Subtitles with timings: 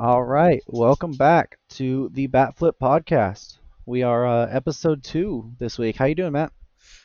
[0.00, 3.58] All right, welcome back to the Bat Flip podcast.
[3.84, 5.96] We are uh, episode two this week.
[5.96, 6.52] How you doing, Matt?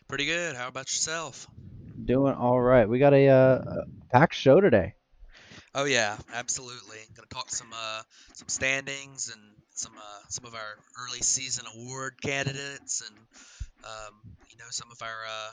[0.08, 0.56] Pretty good.
[0.56, 1.48] How about yourself?
[2.06, 2.88] Doing all right.
[2.88, 4.94] We got a, uh, a packed show today.
[5.74, 7.00] Oh yeah, absolutely.
[7.16, 8.04] Gonna talk some uh,
[8.34, 9.42] some standings and
[9.74, 13.18] some uh, some of our early season award candidates and
[13.86, 15.52] um, you know some of our uh,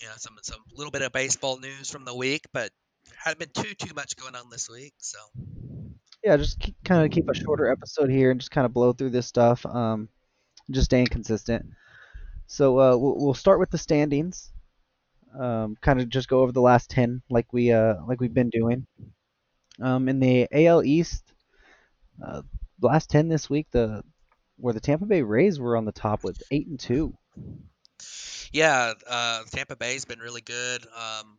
[0.00, 2.70] you know some some little bit of baseball news from the week, but
[3.22, 5.18] hadn't been too too much going on this week, so
[6.26, 9.10] Yeah, just kind of keep a shorter episode here and just kind of blow through
[9.10, 9.64] this stuff.
[9.64, 10.08] Um,
[10.72, 11.64] just staying consistent.
[12.48, 14.50] So uh, we'll, we'll start with the standings.
[15.38, 18.50] Um, kind of just go over the last ten like we uh like we've been
[18.50, 18.88] doing.
[19.80, 21.32] Um, in the AL East,
[22.26, 22.42] uh,
[22.82, 24.02] last ten this week, the
[24.56, 27.16] where the Tampa Bay Rays were on the top with eight and two.
[28.50, 30.84] yeah, uh, Tampa Bay's been really good.
[30.86, 31.38] Um,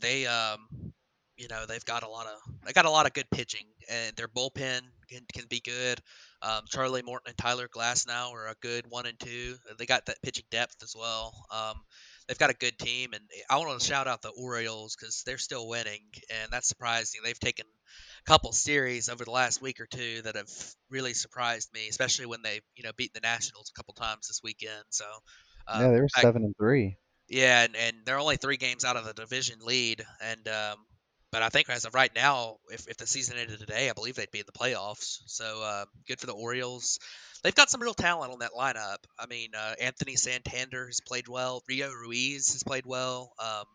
[0.00, 0.94] they um,
[1.36, 4.16] you know they've got a lot of they got a lot of good pitching and
[4.16, 6.00] their bullpen can, can be good.
[6.42, 9.56] Um, Charlie Morton and Tyler Glasnow are a good one and two.
[9.78, 11.32] They got that pitching depth as well.
[11.50, 11.76] Um,
[12.26, 15.38] they've got a good team, and I want to shout out the Orioles because they're
[15.38, 17.20] still winning, and that's surprising.
[17.24, 20.50] They've taken a couple series over the last week or two that have
[20.90, 24.40] really surprised me, especially when they you know beat the Nationals a couple times this
[24.42, 24.84] weekend.
[24.90, 25.04] So
[25.72, 26.98] Yeah, um, they were I- seven and three.
[27.28, 30.76] yeah, and, and they're only three games out of the division lead, and um,
[31.36, 34.14] but I think as of right now, if, if the season ended today, I believe
[34.14, 35.18] they'd be in the playoffs.
[35.26, 36.98] So uh, good for the Orioles.
[37.42, 39.04] They've got some real talent on that lineup.
[39.18, 41.62] I mean, uh, Anthony Santander has played well.
[41.68, 43.34] Rio Ruiz has played well.
[43.38, 43.66] Um,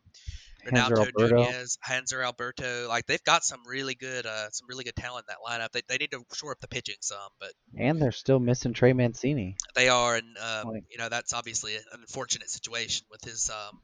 [0.65, 1.11] Ronaldo.
[1.15, 5.35] Nunez, Hanser Alberto, like they've got some really good, uh, some really good talent in
[5.35, 5.71] that lineup.
[5.71, 8.93] They, they need to shore up the pitching some, but And they're still missing Trey
[8.93, 9.55] Mancini.
[9.75, 13.79] they are, and um, you know that's obviously an unfortunate situation with his, um,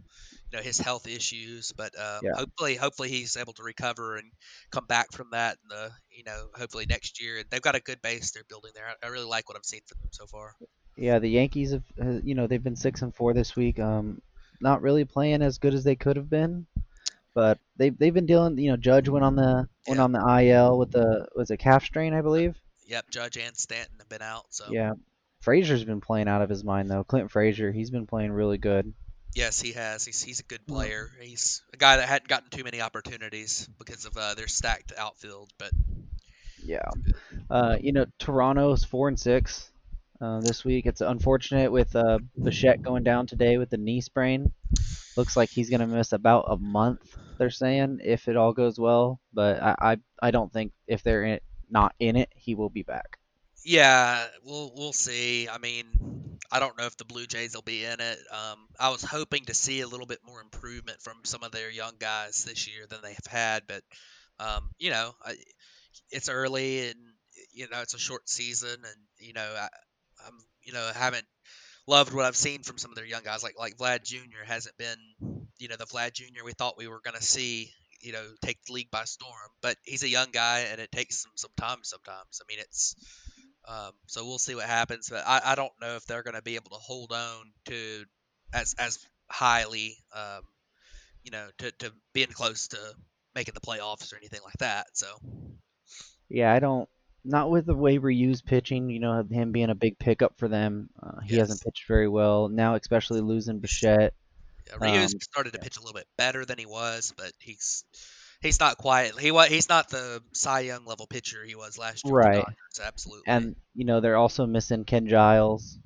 [0.51, 1.71] you know, his health issues.
[1.75, 2.31] But um, Yeah.
[2.35, 4.31] hopefully, hopefully he's able to recover and
[4.71, 5.57] come back from that.
[5.63, 7.37] In the, you know, hopefully next year.
[7.37, 8.87] And they've got a good base they're building there.
[8.87, 10.55] I, I really like what I've seen from them so far.
[10.95, 11.83] Yeah, the Yankees have,
[12.23, 13.79] you know, they've been six and four this week.
[13.79, 14.21] Um,
[14.59, 16.65] not really playing as good as they could have been,
[17.35, 18.57] but they they've been dealing.
[18.57, 21.85] You know, Judge went on the went on the IL with the was it calf
[21.85, 22.55] strain, I believe.
[22.87, 24.45] Yep, Judge and Stanton have been out.
[24.49, 24.93] So Yeah,
[25.41, 27.03] Frazier's been playing out of his mind though.
[27.03, 28.93] Clinton Frazier, he's been playing really good.
[29.37, 30.03] Yes, he has.
[30.05, 31.11] He's he's a good player.
[31.21, 35.51] He's a guy that hadn't gotten too many opportunities because of uh, their stacked outfield.
[35.57, 35.71] But
[36.63, 36.89] Yeah.
[37.49, 39.69] Uh, you know, Toronto's four and six
[40.19, 40.85] uh, this week.
[40.87, 44.51] It's unfortunate with uh, Bichette going down today with the knee sprain.
[45.15, 47.15] Looks like he's gonna miss about a month.
[47.37, 51.23] They're saying if it all goes well, but I I, I don't think if they're
[51.23, 53.19] in it, not in it, he will be back.
[53.63, 55.49] Yeah, we'll we'll see.
[55.49, 55.85] I mean,
[56.51, 58.19] I don't know if the Blue Jays will be in it.
[58.31, 61.69] Um, I was hoping to see a little bit more improvement from some of their
[61.69, 63.83] young guys this year than they have had, but
[64.39, 65.35] um, you know, I,
[66.11, 66.99] it's early and
[67.53, 69.67] you know it's a short season, and you know I,
[70.25, 71.25] I'm you know haven't
[71.87, 73.43] loved what I've seen from some of their young guys.
[73.43, 74.45] Like like Vlad Jr.
[74.45, 74.97] hasn't been
[75.57, 76.45] you know the Vlad Jr.
[76.45, 77.71] we thought we were gonna see
[78.01, 81.21] you know take the league by storm, but he's a young guy and it takes
[81.21, 82.41] some some time sometimes.
[82.41, 82.95] I mean it's
[83.67, 86.41] um, so we'll see what happens, but I, I don't know if they're going to
[86.41, 88.05] be able to hold on to
[88.53, 90.43] as as highly, um,
[91.23, 92.77] you know, to, to being close to
[93.35, 94.87] making the playoffs or anything like that.
[94.93, 95.07] So
[96.29, 96.87] Yeah, I don't.
[97.25, 100.89] Not with the way Ryu's pitching, you know, him being a big pickup for them.
[101.01, 104.13] Uh, he hasn't pitched very well now, especially losing Bichette.
[104.67, 107.83] yeah, Ryu's Um, started to pitch a little bit better than he was, but he's
[108.41, 112.05] he's not quite he was he's not the Cy Young level pitcher he was last
[112.05, 112.13] year.
[112.13, 112.35] Right.
[112.35, 113.23] Dodgers, absolutely.
[113.27, 115.79] And you know they're also missing Ken Giles.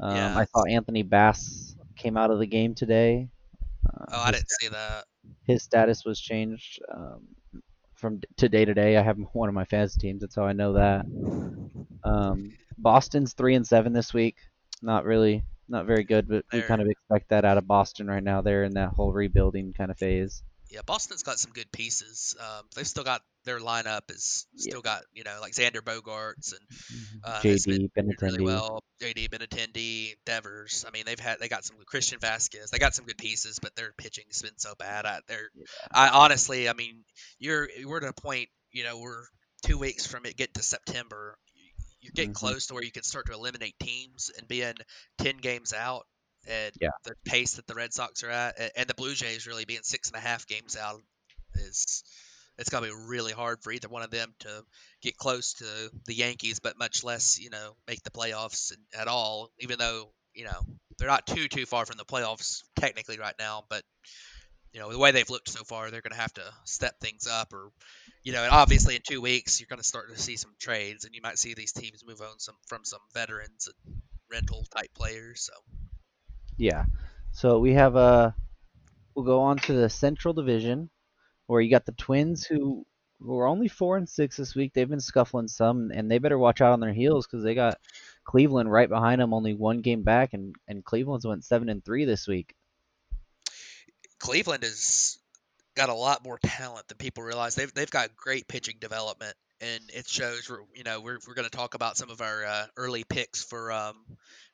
[0.00, 0.38] Um, Yeah.
[0.38, 3.28] I saw Anthony Bass came out of the game today.
[3.86, 5.04] Uh, oh, I didn't see that.
[5.44, 7.22] his status was changed um,
[7.94, 8.96] from today to day.
[8.96, 10.20] I have one of my fantasy teams.
[10.20, 11.06] That's how I know that.
[12.04, 14.36] Um, Boston's three and seven this week.
[14.82, 18.22] Not really, not very good, but we kind of expect that out of Boston right
[18.22, 18.42] now.
[18.42, 20.42] They're in that whole rebuilding kind of phase.
[20.70, 22.34] Yeah, Boston's got some good pieces.
[22.40, 24.70] Um, they've still got their lineup is Yeah.
[24.70, 26.60] still got you know like Xander Bogaerts and
[27.24, 28.44] uh, has JD been doing really Benintendi.
[28.44, 28.82] well.
[29.00, 30.84] JD Benintendi, Devers.
[30.86, 32.70] I mean, they've had they got some Christian Vazquez.
[32.70, 35.06] They got some good pieces, but their pitching's been so bad.
[35.06, 35.50] I, they're
[35.92, 37.04] I honestly, I mean,
[37.38, 38.48] you're we're at a point.
[38.72, 39.24] You know, we're
[39.64, 41.38] two weeks from it getting to September.
[42.00, 42.34] You're getting Mhm.
[42.34, 44.74] close to where you can start to eliminate teams and being
[45.18, 46.06] ten games out.
[46.46, 46.90] And Yeah.
[47.04, 50.08] the pace that the Red Sox are at, and the Blue Jays really being six
[50.08, 51.02] and a half games out,
[51.54, 52.04] is
[52.58, 54.64] it's gonna be really hard for either one of them to
[55.02, 59.50] get close to the Yankees, but much less, you know, make the playoffs at all.
[59.58, 60.60] Even though you know
[60.98, 63.82] they're not too too far from the playoffs technically right now, but
[64.72, 67.26] you know the way they've looked so far, they're going to have to step things
[67.26, 67.70] up, or
[68.22, 71.04] you know, and obviously in two weeks you're going to start to see some trades,
[71.04, 73.96] and you might see these teams move on some from some veterans and
[74.30, 75.42] rental type players.
[75.42, 75.52] So
[76.56, 76.84] Yeah.
[77.32, 78.34] So we have a.
[79.14, 80.90] We'll go on to the Central Division,
[81.46, 82.84] where you got the Twins who
[83.18, 84.72] were only four and six this week.
[84.74, 87.78] They've been scuffling some, and they better watch out on their heels because they got
[88.24, 92.04] Cleveland right behind them, only one game back, and and Cleveland's went seven and three
[92.04, 92.54] this week.
[94.18, 95.18] Cleveland has
[95.74, 97.54] got a lot more talent than people realize.
[97.54, 100.50] They've they've got great pitching development, and it shows.
[100.74, 103.72] You know, we're we're going to talk about some of our uh, early picks for
[103.72, 103.96] um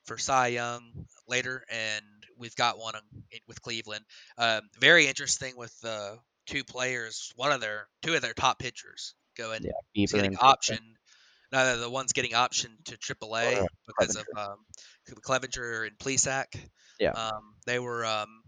[0.05, 0.83] for Cy Young
[1.29, 2.05] later, and
[2.39, 3.03] we've got one on,
[3.47, 4.05] with Cleveland.
[4.39, 6.17] Um, very interesting with uh,
[6.47, 7.33] two players.
[7.37, 9.63] One of their two of their top pitchers going
[9.95, 10.79] Yeah, getting option.
[11.53, 14.57] No, the one's getting option to AAA Or because of um,
[15.07, 16.47] Clevinger and Plesac.
[16.99, 17.11] Yeah.
[17.11, 18.43] Um, they were um,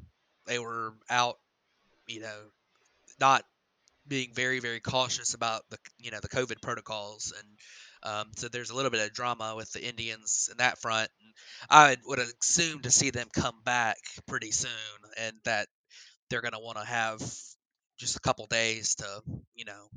[0.47, 1.37] they were out,
[2.09, 2.39] you know,
[3.21, 3.45] not
[4.07, 7.49] being very very cautious about the you know the COVID protocols and
[8.05, 11.09] um, so there's a little bit of drama with the Indians in that front.
[11.23, 11.35] And
[11.71, 13.97] I would assume to see them come back
[14.29, 14.71] pretty soon
[15.19, 15.69] and that
[16.29, 17.21] they're going to want to have
[17.99, 19.23] just a couple days to
[19.55, 19.89] you know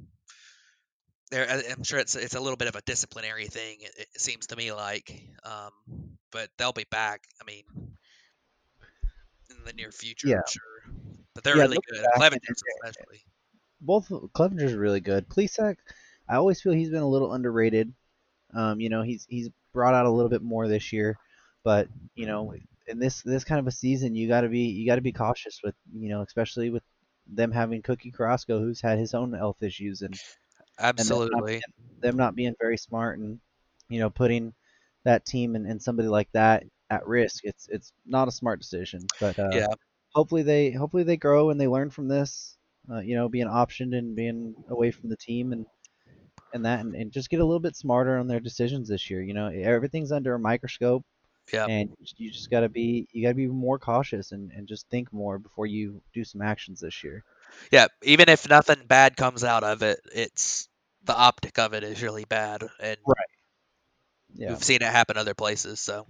[1.31, 3.77] there I'm sure it's it's a little bit of a disciplinary thing.
[3.81, 5.11] It, it seems to me like,
[5.43, 5.71] um,
[6.31, 7.21] but they'll be back.
[7.41, 7.63] I mean,
[9.49, 10.37] in the near future, Yeah.
[10.37, 10.95] I'm sure.
[11.35, 12.05] But they're Yeah, really good.
[12.15, 12.53] Clevinger
[12.85, 13.23] especially.
[13.81, 15.29] Both Clevinger's really good.
[15.29, 15.77] Plesac,
[16.27, 17.93] I always feel he's been a little underrated.
[18.53, 21.17] Um, you know, he's he's brought out a little bit more this year,
[21.63, 22.53] but you know,
[22.87, 25.11] in this this kind of a season, you got to be you got to be
[25.11, 26.83] cautious with you know, especially with
[27.27, 30.17] them having Cookie Carrasco, who's had his own health issues, and
[30.79, 31.61] Absolutely.
[32.01, 33.39] them not being very smart and
[33.89, 34.53] you know putting
[35.03, 37.41] that team and, and somebody like that at risk.
[37.43, 39.67] It's it's not a smart decision, but uh, Yeah.
[40.13, 42.56] hopefully they hopefully they grow and they learn from this.
[42.89, 45.65] Uh, you know, being optioned and being away from the team and
[46.53, 49.21] and that and, and just get a little bit smarter on their decisions this year.
[49.21, 51.03] You know, everything's under a microscope,
[51.51, 51.65] Yeah.
[51.65, 54.87] and you just got to be you got to be more cautious and, and just
[54.89, 57.23] think more before you do some actions this year.
[57.71, 57.87] Yeah.
[58.03, 60.69] Even if nothing bad comes out of it, it's
[61.03, 63.17] the optic of it is really bad, and right.
[64.33, 64.49] Yeah.
[64.49, 65.79] we've seen it happen other places.
[65.79, 66.05] So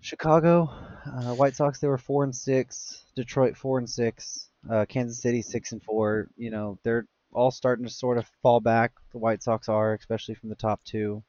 [0.00, 0.70] Chicago,
[1.06, 3.04] uh, White Sox they were four and six.
[3.16, 4.48] Detroit four and six.
[4.70, 6.28] Uh, Kansas City six and four.
[6.36, 8.92] You know they're all starting to sort of fall back.
[9.12, 11.22] The White Sox are, especially from the top two.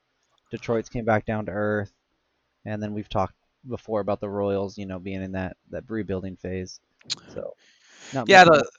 [0.52, 1.92] Detroit's came back down to earth,
[2.66, 3.34] and then we've talked
[3.68, 4.78] before about the Royals.
[4.78, 6.80] You know being in that that rebuilding phase.
[7.34, 7.54] So
[8.28, 8.70] yeah, the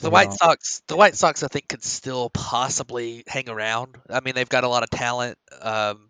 [0.00, 0.32] the White.
[0.32, 3.96] Sox, the White Sox, I think could still possibly hang around.
[4.10, 5.38] I mean, they've got a lot of talent.
[5.60, 6.08] Um,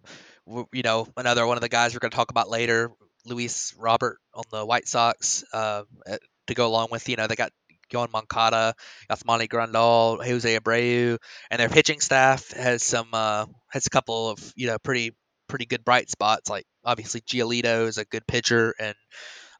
[0.73, 2.91] you know, another one of the guys we're going to talk about later,
[3.27, 6.17] Luis Robert on the White Sox, uh, uh,
[6.47, 7.09] to go along with.
[7.09, 7.53] You know, they got
[7.95, 8.75] Yoan Moncada,
[9.11, 11.19] Yasmani Grandal, Jose Abreu,
[11.51, 15.13] and their pitching staff has some uh, has a couple of you know pretty
[15.49, 16.51] pretty good bright spots.
[16.51, 18.97] Like obviously Giolito is a good pitcher, and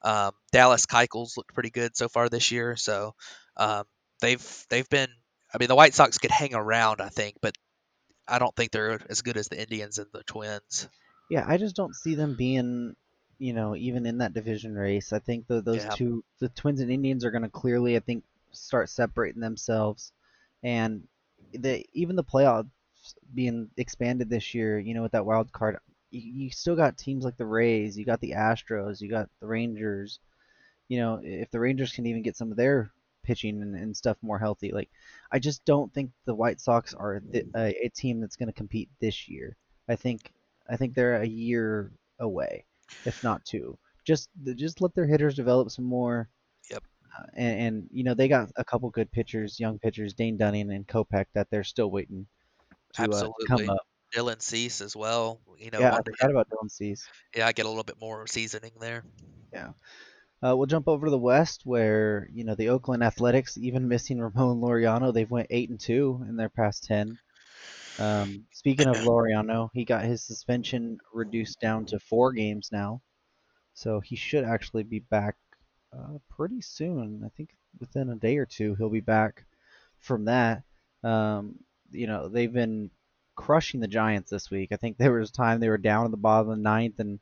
[0.03, 2.77] um, Dallas Keuchels looked pretty good so far this year.
[2.77, 3.15] So
[3.57, 3.85] um,
[4.21, 5.09] they've they've been.
[5.53, 7.55] I mean, the White Sox could hang around, I think, but
[8.27, 10.89] I don't think they're as good as the Indians and the Twins.
[11.31, 12.95] Yeah, I just don't see them being,
[13.39, 15.13] you know, even in that division race.
[15.13, 15.95] I think the, those Yeah.
[15.95, 20.13] two, the Twins and Indians, are going to clearly, I think, start separating themselves,
[20.63, 21.07] and
[21.53, 22.69] the even the playoffs
[23.35, 24.79] being expanded this year.
[24.79, 25.79] You know, with that wild card,
[26.11, 29.47] you, you still got teams like the Rays, you got the Astros, you got the
[29.47, 30.19] Rangers.
[30.89, 32.91] You know, if the Rangers can even get some of their
[33.23, 34.91] pitching and, and stuff more healthy, like
[35.33, 38.53] I just don't think the White Sox are th- a, a team that's going to
[38.53, 39.57] compete this year.
[39.89, 40.33] I think
[40.69, 42.65] I think they're a year away,
[43.05, 43.79] if not two.
[44.05, 46.29] Just just let their hitters develop some more.
[46.71, 46.85] Yep.
[47.19, 50.73] Uh, and, and you know they got a couple good pitchers, young pitchers, Dane Dunning
[50.73, 52.27] and Kopech, that they're still waiting
[52.95, 53.87] to uh, come up.
[54.15, 55.41] Dylan Cease as well.
[55.59, 57.09] You know, yeah, I forgot about Dylan Cease.
[57.35, 59.05] yeah, I get a little bit more seasoning there.
[60.45, 64.21] Uh, we'll jump over to the West, where you know the Oakland Athletics, even missing
[64.21, 67.19] Ramon Laureano, they've went eight and two in their past ten.
[67.99, 73.01] Um, speaking of Laureano, he got his suspension reduced down to four games now,
[73.75, 75.37] so he should actually be back
[75.93, 77.23] uh, pretty soon.
[77.25, 79.45] I think within a day or two he'll be back
[80.01, 80.63] from that.
[81.03, 81.57] Um,
[81.91, 82.91] you know they've been
[83.37, 84.71] crushing the Giants this week.
[84.73, 86.99] I think there was a time they were down in the bottom of the ninth
[86.99, 87.21] and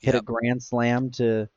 [0.00, 1.48] hit a grand slam to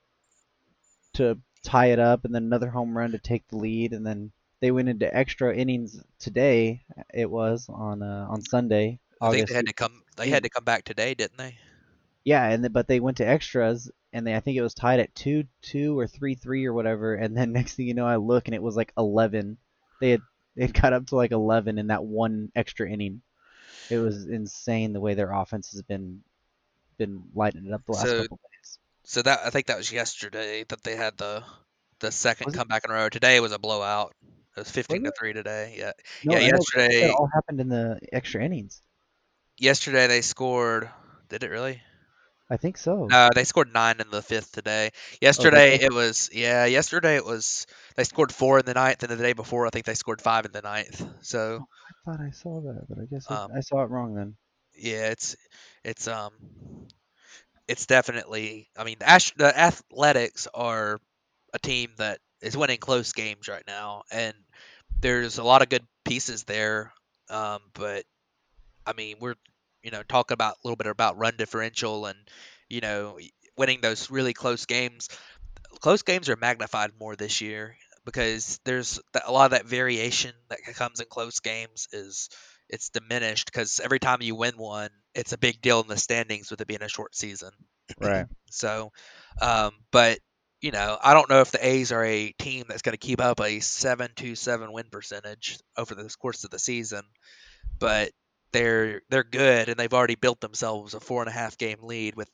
[1.14, 4.32] to tie it up, and then another home run to take the lead, and then
[4.64, 6.84] they went into extra innings today.
[7.14, 10.04] It was on uh, on Sunday, I think they had to come.
[10.18, 11.58] They had to come back today, didn't they?
[12.24, 15.00] yeah, and th- but they went to extras and they I think it was tied
[15.00, 17.16] at two two or three three or whatever.
[17.16, 19.58] And then next thing you know, I look and it was like eleven.
[20.00, 20.22] They had
[20.56, 23.22] they got up to like eleven in that one extra inning.
[23.90, 26.24] It was insane the way their offense has been
[26.98, 28.80] been lighting it up the last So couple days.
[29.06, 31.44] so that I think that was yesterday that they had the
[32.00, 32.60] the second Was it?
[32.60, 33.10] comeback in a row.
[33.10, 34.14] Today was a blowout.
[34.56, 35.12] It was 15 to?
[35.18, 35.76] 3 today.
[35.78, 35.92] Yeah.
[36.24, 38.82] No, Yeah, I know, but I think that yesterday all happened in the extra innings.
[39.58, 40.92] yesterday they scored
[41.30, 41.82] did it really?
[42.50, 43.18] I think so.
[43.18, 44.92] No, they scored 9 in the 5th today.
[45.38, 49.12] Oh, Yesterday it was yeah, yesterday it was they scored 4 in the ninth and
[49.12, 51.06] the day before I think they scored 5 in the ninth.
[51.22, 53.90] So, Oh, I thought I saw that, but I guess um I, I saw it
[53.90, 54.38] wrong then.
[54.76, 55.36] yeah, it's
[55.84, 56.32] it's um
[57.68, 61.00] it's definitely I mean the, Ash, the Athletics are
[61.54, 64.36] a team that is winning close games right now and
[65.04, 66.94] there's a lot of good pieces there.
[67.30, 68.06] Um, but
[68.86, 69.36] I mean, we're
[69.84, 72.18] you know talking about a little bit about run differential and
[72.70, 73.20] you know
[73.58, 75.10] winning those really close games.
[75.82, 80.60] Close games are magnified more this year because there's a lot of that variation that
[80.76, 82.30] comes in close games is
[82.70, 86.50] it's diminished because every time you win one, it's a big deal in the standings
[86.50, 87.52] with it being a short season.
[88.00, 88.26] Right.
[88.50, 88.92] So,
[89.42, 90.20] um, but
[90.64, 93.22] you know, I don't know if the A's are a team that's going to keep
[93.22, 97.04] up a seven to seven win percentage over the course of the season,
[97.80, 98.12] but
[98.54, 102.16] they're they're good and they've already built themselves a four and a half game lead
[102.16, 102.30] with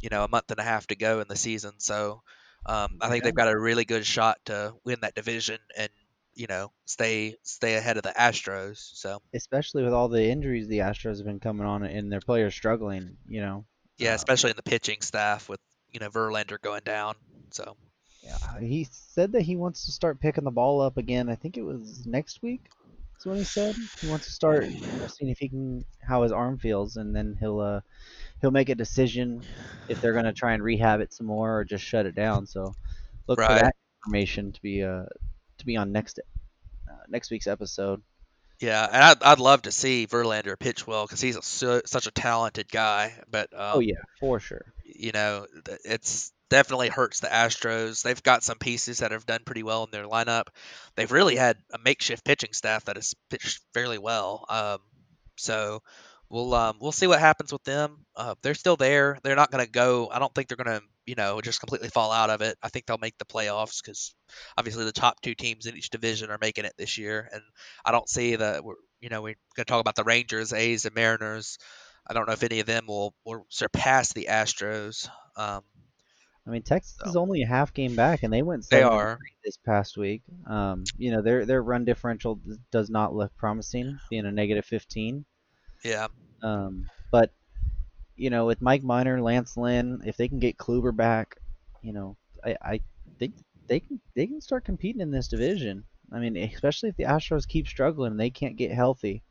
[0.00, 1.72] you know a month and a half to go in the season.
[1.78, 2.22] So,
[2.66, 3.24] um, I think Yeah.
[3.24, 5.90] they've got a really good shot to win that division and
[6.34, 8.78] you know stay stay ahead of the Astros.
[8.78, 12.54] So Especially with all the injuries the Astros have been coming on and their players
[12.54, 13.66] struggling, you know.
[13.98, 15.60] yeah, Um, especially in the pitching staff with
[15.92, 17.14] you know Verlander going down.
[17.52, 17.76] So
[18.22, 21.28] yeah, he said that he wants to start picking the ball up again.
[21.28, 22.62] I think it was next week.
[23.18, 23.76] Is what he said.
[24.00, 27.14] He wants to start, you know, seeing if he can how his arm feels, and
[27.14, 27.80] then he'll uh
[28.40, 29.44] he'll make a decision
[29.88, 32.46] if they're gonna try and rehab it some more or just shut it down.
[32.46, 32.74] So
[33.28, 35.04] look for that information to be uh
[35.58, 36.18] to be on next
[36.88, 38.02] uh, next week's episode.
[38.60, 42.12] Yeah, and I'd, I'd love to see Verlander pitch well because he's a, such a
[42.12, 43.12] talented guy.
[43.28, 44.64] But Oh um, yeah, for sure.
[44.84, 45.46] you know,
[45.84, 48.02] it's definitely hurts the Astros.
[48.02, 50.48] They've got some pieces that have done pretty well in their lineup.
[50.96, 54.44] They've really had a makeshift pitching staff that has pitched fairly well.
[54.50, 54.78] Um,
[55.38, 55.82] so
[56.28, 58.04] we'll um, we'll see what happens with them.
[58.14, 59.18] Uh, they're still there.
[59.22, 60.10] They're not going to go.
[60.12, 62.58] I don't think they're going to you know just completely fall out of it.
[62.62, 64.14] I think they'll make the playoffs because
[64.58, 67.42] obviously the top two teams in each division are making it this year, and
[67.82, 70.84] I don't see that we're you know we're going to talk about the Rangers, A's,
[70.84, 71.56] and Mariners.
[72.06, 75.08] I don't know if any of them will, will surpass the Astros.
[75.36, 75.62] Um,
[76.46, 79.56] I mean, Texas is only a half game back, and they went they are, this
[79.56, 80.22] past week.
[80.46, 82.40] Um, you know, their their run differential
[82.72, 85.24] does not look promising, being a negative 15.
[85.84, 86.08] yeah,
[86.42, 87.32] Um, but
[88.16, 91.36] you know, with Mike Minor, Lance Lynn, if they can get Kluber back,
[91.80, 92.80] you know, I, I
[93.18, 93.34] think
[93.68, 95.84] they can they can start competing in this division.
[96.10, 99.22] I mean, especially if the Astros keep struggling and they can't get healthy.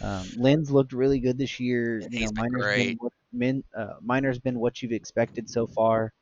[0.00, 2.00] Um, Lynn's looked really good this year.
[2.00, 2.96] You know, been Minor's been great.
[3.00, 6.12] what min, uh, Minor's been what you've expected so far.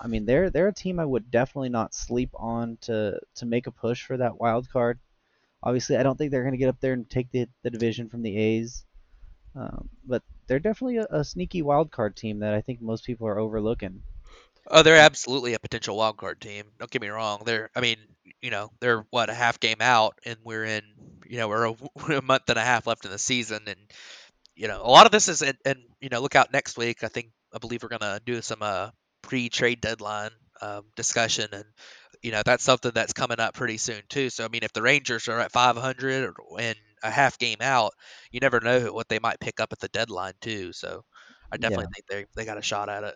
[0.00, 3.66] I mean, they're they're a team I would definitely not sleep on to to make
[3.66, 4.98] a push for that wild card.
[5.62, 8.08] Obviously, I don't think they're going to get up there and take the the division
[8.08, 8.84] from the A's,
[9.56, 13.26] um, but they're definitely a, a sneaky wild card team that I think most people
[13.26, 14.02] are overlooking.
[14.70, 16.64] Oh, they're absolutely a potential wild card team.
[16.78, 17.42] Don't get me wrong.
[17.44, 17.98] They're, I mean,
[18.40, 20.82] you know, they're what a half game out, and we're in,
[21.26, 21.74] you know, we're a,
[22.08, 23.78] we're a month and a half left in the season, and
[24.56, 27.02] you know, a lot of this is, and, and you know, look out next week.
[27.02, 28.90] I think, I believe we're gonna do some uh
[29.24, 31.64] pre-trade deadline um, discussion, and
[32.22, 34.30] you know, that's something that's coming up pretty soon too.
[34.30, 37.92] So, I mean, if the Rangers are at 500 and a half game out,
[38.32, 40.72] you never know what they might pick up at the deadline too.
[40.72, 41.04] So,
[41.52, 41.84] I Yeah.
[41.84, 43.14] definitely think they they got a shot at it.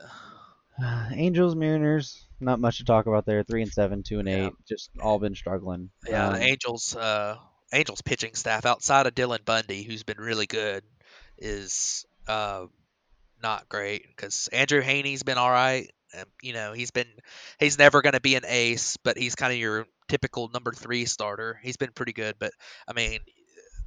[1.13, 3.43] Angels, Mariners, not much to talk about there.
[3.43, 4.51] Three and seven, two and Yeah.
[4.51, 5.91] eight, just all been struggling.
[6.07, 7.39] Yeah, the Um, Angels, uh,
[7.73, 10.85] Angels pitching staff outside of Dylan Bundy, who's been really good,
[11.37, 12.67] is uh,
[13.43, 15.91] not great because Andrew Heaney's been all right.
[16.43, 17.09] You know, he's been
[17.59, 21.05] he's never going to be an ace, but he's kind of your typical number three
[21.05, 21.61] starter.
[21.63, 22.53] He's been pretty good, but
[22.87, 23.21] I mean,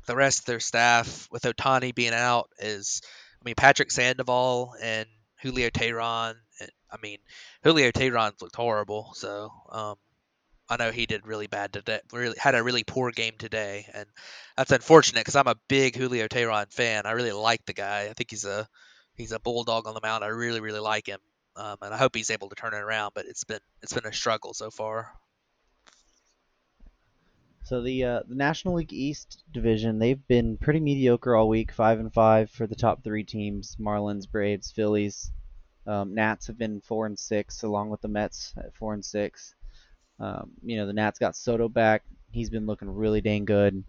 [0.06, 3.02] the rest of their staff with Ohtani being out is,
[3.42, 5.08] I mean, Patrick Sandoval and
[5.42, 6.36] Julio Teheran.
[6.60, 7.18] And, I mean,
[7.64, 9.96] Julio Teheran's looked horrible, so um,
[10.70, 12.00] I know he did really bad today.
[12.14, 14.06] Really had a really poor game today, and
[14.56, 17.06] that's unfortunate because I'm a big Julio Teheran fan.
[17.06, 18.08] I really like the guy.
[18.10, 18.68] I think he's a
[19.16, 20.24] he's a bulldog on the mound.
[20.24, 21.20] I really really like him,
[21.56, 23.14] um, and I hope he's able to turn it around.
[23.14, 25.12] But it's been it's been a struggle so far.
[27.64, 32.00] So the uh, the National League East division, they've been pretty mediocre all week, five
[32.00, 35.32] and five for the top three teams: Marlins, Braves, Phillies.
[35.88, 39.56] Um, Nats have been four and six, along with the Mets at four and six.
[40.20, 42.04] Um, you know, the Nats got Soto back.
[42.32, 43.84] He's been looking really dang good.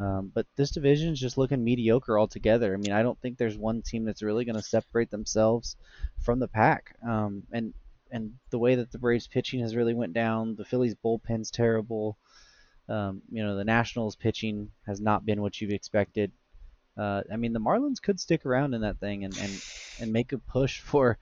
[0.00, 2.74] Um, but this division is just looking mediocre altogether.
[2.74, 5.76] I mean, I don't think there's one team that's really going to separate themselves
[6.22, 6.96] from the pack.
[7.06, 7.74] Um, and
[8.10, 12.16] and the way that the Braves pitching has really went down, the Phillies bullpen's terrible.
[12.88, 16.30] Um, you know, the Nationals pitching has not been what you've expected.
[16.96, 19.64] Uh, I mean, the Marlins could stick around in that thing and, and,
[20.00, 21.18] and make a push for.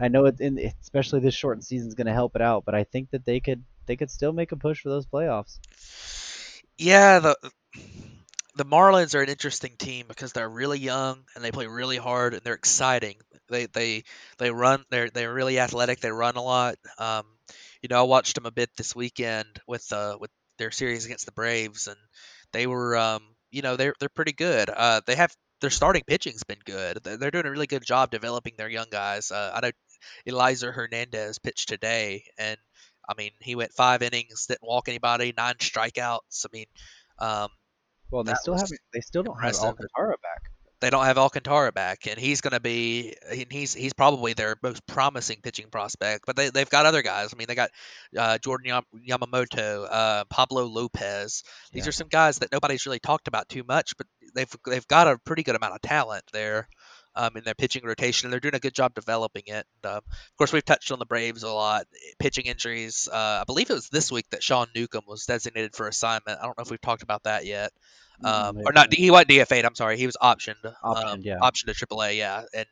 [0.00, 2.74] I know it, in, especially this shortened season is going to help it out, but
[2.74, 5.58] I think that they could they could still make a push for those playoffs.
[6.78, 7.36] Yeah, the
[8.56, 12.34] the Marlins are an interesting team because they're really young and they play really hard
[12.34, 13.14] and they're exciting.
[13.48, 14.04] They they
[14.38, 14.84] they run.
[14.90, 16.00] They're they're really athletic.
[16.00, 16.76] They run a lot.
[16.98, 17.24] Um,
[17.82, 21.26] you know, I watched them a bit this weekend with uh with their series against
[21.26, 21.96] the Braves, and
[22.52, 24.70] they were um you know they're they're pretty good.
[24.70, 26.98] Uh, they have their starting pitching's been good.
[27.02, 29.30] They're doing a really good job developing their young guys.
[29.30, 29.70] Uh, I know
[30.28, 32.56] Elieser Hernandez pitched today, and
[33.08, 36.46] I mean he went five innings, didn't walk anybody, nine strikeouts.
[36.46, 36.66] I mean,
[37.18, 37.48] um,
[38.10, 38.80] Well, they that still haven't.
[38.92, 39.54] They still don't have.
[39.54, 40.50] Alcantara back.
[40.80, 44.56] They don't have Alcantara back, and he's going to be and he's he's probably their
[44.62, 46.24] most promising pitching prospect.
[46.26, 47.34] But they they've got other guys.
[47.34, 47.70] I mean, they got
[48.16, 51.42] uh, Jordan Yam- Yamamoto, uh, Pablo Lopez.
[51.72, 51.88] These Yeah.
[51.90, 55.18] are some guys that nobody's really talked about too much, but they've they've got a
[55.18, 56.66] pretty good amount of talent there.
[57.20, 59.66] Um, in their pitching rotation, and they're doing a good job developing it.
[59.82, 61.84] And, um, of course, we've touched on the Braves a lot.
[62.18, 63.08] Pitching injuries.
[63.12, 66.38] Uh, I believe it was this week that Sean Newcomb was designated for assignment.
[66.38, 67.72] I don't know if we've talked about that yet
[68.24, 68.92] um, or not.
[68.92, 69.64] He wasn't DFA'd.
[69.64, 69.96] I'm sorry.
[69.96, 71.38] He was optioned, um, Optioned, yeah.
[71.40, 72.16] optioned to AAA.
[72.16, 72.66] Yeah, and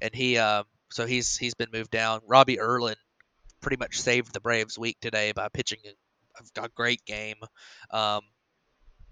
[0.00, 2.20] and he um, so he's he's been moved down.
[2.26, 2.96] Robbie Erlin
[3.60, 7.36] pretty much saved the Braves week today by pitching a, a great game,
[7.90, 8.22] um,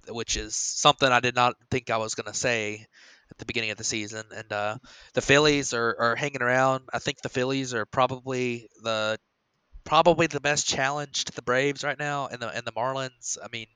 [0.09, 2.87] which is something I did not think I was going to say
[3.41, 4.25] the beginning of the season.
[4.35, 4.79] And uh,
[5.15, 6.85] the Phillies are, are hanging around.
[6.93, 9.19] I think the Phillies are probably the
[9.85, 13.39] probably the best challenge to the Braves right now, and the and the Marlins.
[13.43, 13.67] I mean,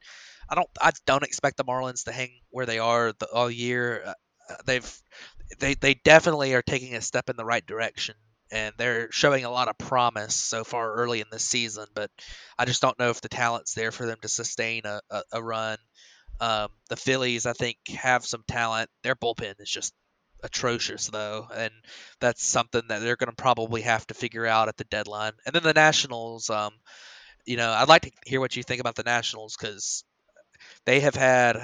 [0.49, 4.03] I don't I don't expect the Marlins to hang where they are the, all year.
[4.07, 4.15] Uh,
[4.51, 5.03] uh, they've
[5.59, 8.15] they they definitely are taking a step in the right direction.
[8.53, 12.11] And they're showing a lot of promise so far early in this season, but
[12.57, 15.43] I just don't know if the talent's there for them to sustain a, a, a
[15.43, 15.79] run.
[16.41, 18.91] Um, the Phillies, I think, have some talent.
[19.03, 19.93] Their bullpen is just
[20.43, 21.73] atrocious, though, and
[22.21, 25.33] that's something that they're going to probably have to figure out at the deadline.
[25.47, 26.73] And then the Nationals, um,
[27.47, 30.05] you know, I'd like to hear what you think about the Nationals because
[30.85, 31.57] they have had,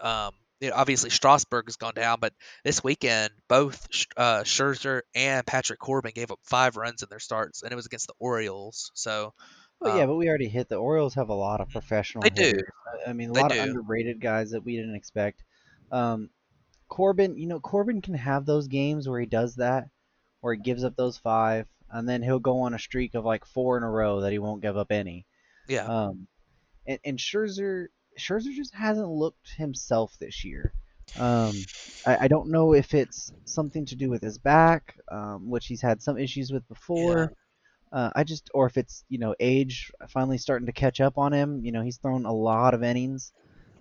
[0.00, 2.32] um, you know, obviously Strasburg has gone down, but
[2.64, 7.62] this weekend both uh, Scherzer and Patrick Corbin gave up five runs in their starts,
[7.62, 8.92] and it was against the Orioles.
[8.94, 9.34] So
[9.82, 12.30] Well, um, yeah, but we already hit the Orioles have a lot of professional they
[12.30, 12.62] do, hitters.
[13.06, 15.42] I I mean, a they lot of underrated guys that we didn't expect.
[15.90, 16.30] Um,
[16.88, 19.88] Corbin, you know, Corbin can have those games where he does that,
[20.40, 23.44] where he gives up those five, and then he'll go on a streak of like
[23.44, 25.26] four in a row that he won't give up any.
[25.68, 26.28] yeah, Um,
[26.86, 27.86] and, and Scherzer,
[28.18, 30.72] Scherzer just hasn't looked himself this year.
[31.18, 31.54] Um,
[32.06, 35.82] I, I don't know if it's something to do with his back, um, which he's
[35.82, 37.32] had some issues with yeah, before.
[37.92, 41.32] Uh, I just, or if it's you know age finally starting to catch up on
[41.32, 41.60] him.
[41.62, 43.32] You know, he's thrown a lot of innings,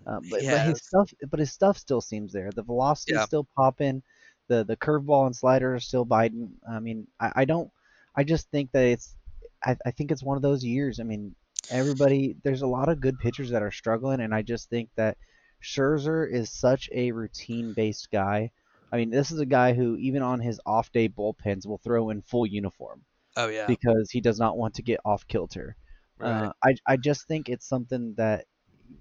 [0.06, 2.52] uh, but but his stuff, but his stuff still seems there.
[2.52, 4.04] The velocity's yeah, still popping.
[4.50, 6.52] The the curveball and slider are still biting.
[6.70, 7.72] I mean, I, I don't.
[8.14, 9.16] I just think that it's.
[9.64, 11.00] I, I think it's one of those years.
[11.00, 11.34] I mean,
[11.70, 12.36] everybody.
[12.44, 15.18] There's a lot of good pitchers that are struggling, and I just think that
[15.64, 18.52] Scherzer is such a routine-based guy.
[18.92, 22.22] I mean, this is a guy who even on his off-day bullpens will throw in
[22.22, 23.04] full uniform
[23.38, 25.76] oh yeah, because he does not want to get off kilter.
[26.20, 28.46] right, Uh, I I just think it's something that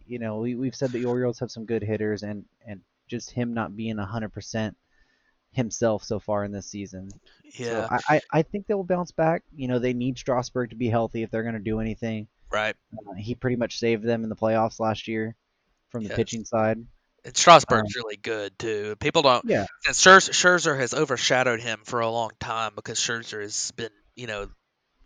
[0.07, 3.55] you know we we've said the Orioles have some good hitters and and just him
[3.55, 4.77] not being hundred percent
[5.53, 7.11] himself so far in this season.
[7.51, 9.43] So yeah, I, I I think they will bounce back.
[9.55, 12.29] You know they need Strasburg to be healthy if they're going to do anything.
[12.53, 15.35] right, Uh, he pretty much saved them in the playoffs last year
[15.91, 16.17] from the yeah.
[16.17, 16.77] pitching side.
[16.77, 16.87] And
[17.27, 18.97] Um, Strasburg's really good too.
[19.01, 19.45] People don't.
[19.45, 23.91] yeah, And Scherzer, Scherzer has overshadowed him for a long time because Scherzer has been,
[24.21, 24.49] you know,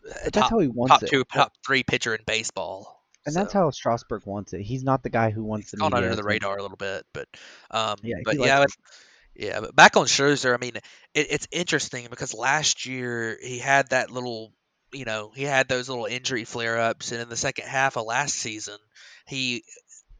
[0.05, 1.09] that's top how he wants top it.
[1.09, 3.01] two, top three pitcher in baseball.
[3.25, 4.63] and that's how Strasburg wants it.
[4.63, 7.29] He's not the guy who wants the gone under the radar a little bit, but
[7.71, 8.65] um, Yeah, but yeah,
[9.37, 9.61] yeah.
[9.61, 10.77] But back on Scherzer, I mean,
[11.15, 14.53] it, it's interesting because last year he had that little,
[14.93, 18.05] you know, he had those little injury flare ups, and in the second half of
[18.05, 18.77] last season,
[19.27, 19.63] he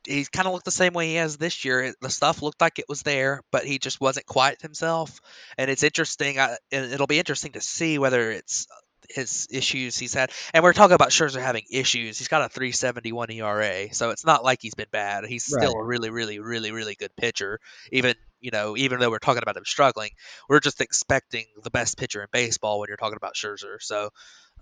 [0.07, 1.95] he kind of looked the same way he has this year.
[2.01, 5.21] The stuff looked like it was there, but he just wasn't quite himself.
[5.57, 6.39] And it's interesting.
[6.39, 8.67] I, and it'll be interesting to see whether it's
[9.11, 12.19] his issues he's had, and we're talking about Scherzer having issues.
[12.19, 15.25] He's got a 3.71 ERA, so it's not like he's been bad.
[15.27, 15.69] He's Right.
[15.69, 17.61] still a really, really, really, really good pitcher.
[17.93, 20.11] Even you know, even though we're talking about him struggling,
[20.49, 23.77] we're just expecting the best pitcher in baseball when you're talking about Scherzer.
[23.81, 24.11] So,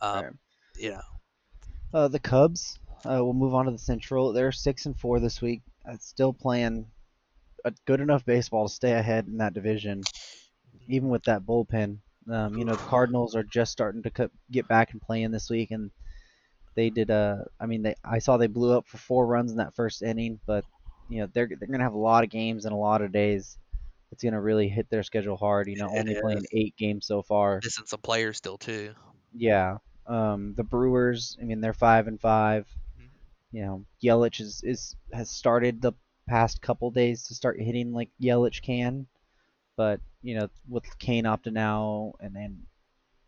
[0.00, 0.33] um, Right.
[0.76, 1.00] you know,
[1.92, 2.78] Uh, the Cubs.
[3.05, 4.33] Uh, we'll move on to the Central.
[4.33, 5.62] They're six and four this week.
[5.85, 6.90] Uh, still playing
[7.64, 10.02] a good enough baseball to stay ahead in that division,
[10.88, 11.98] even with that bullpen.
[12.30, 15.70] Um, you know, the Cardinals are just starting to get back and playing this week,
[15.70, 15.90] and
[16.74, 17.11] they did.
[17.11, 20.02] Uh, I mean, they I saw they blew up for four runs in that first
[20.02, 20.64] inning, but
[21.08, 23.58] you know they're they're gonna have a lot of games in a lot of days.
[24.12, 25.68] It's gonna really hit their schedule hard.
[25.68, 26.20] You know, It only is.
[26.20, 27.61] playing eight games so far.
[27.62, 28.94] missing some players still too.
[29.35, 29.78] Yeah.
[30.06, 32.66] Um, the Brewers, I mean, they're five and five.
[33.00, 33.08] Mhm.
[33.52, 35.92] You know, Yelich is, is has started the
[36.28, 39.06] past couple days to start hitting like Yelich can,
[39.76, 42.62] but you know, with Kane opting out and then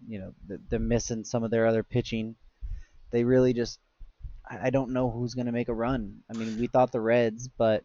[0.06, 0.34] you know
[0.68, 2.36] they're missing some of their other pitching.
[3.10, 3.78] They really just,
[4.50, 6.22] I don't know who's gonna make a run.
[6.28, 7.84] I mean, we thought the Reds, but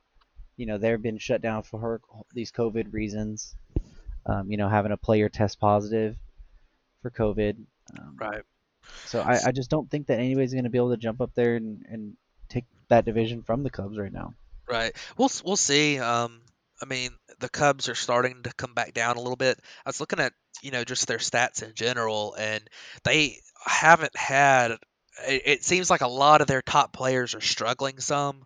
[0.58, 2.02] you know they've been shut down for her,
[2.34, 3.56] these COVID reasons.
[4.26, 6.16] Um, you know, having a player test positive
[7.02, 7.56] for COVID.
[7.98, 8.44] Um, Right.
[9.06, 11.32] so I, I just don't think that anybody's going to be able to jump up
[11.34, 12.14] there and, and
[12.50, 14.34] take that division from the Cubs right now.
[14.68, 14.96] Right.
[15.18, 15.98] We'll we'll see.
[16.00, 16.42] Um,
[16.82, 19.60] I mean, the Cubs are starting to come back down a little bit.
[19.86, 22.68] I was looking at you know just their stats in general, and
[23.04, 24.72] they haven't had.
[25.28, 28.44] It, it seems like a lot of their top players are struggling some,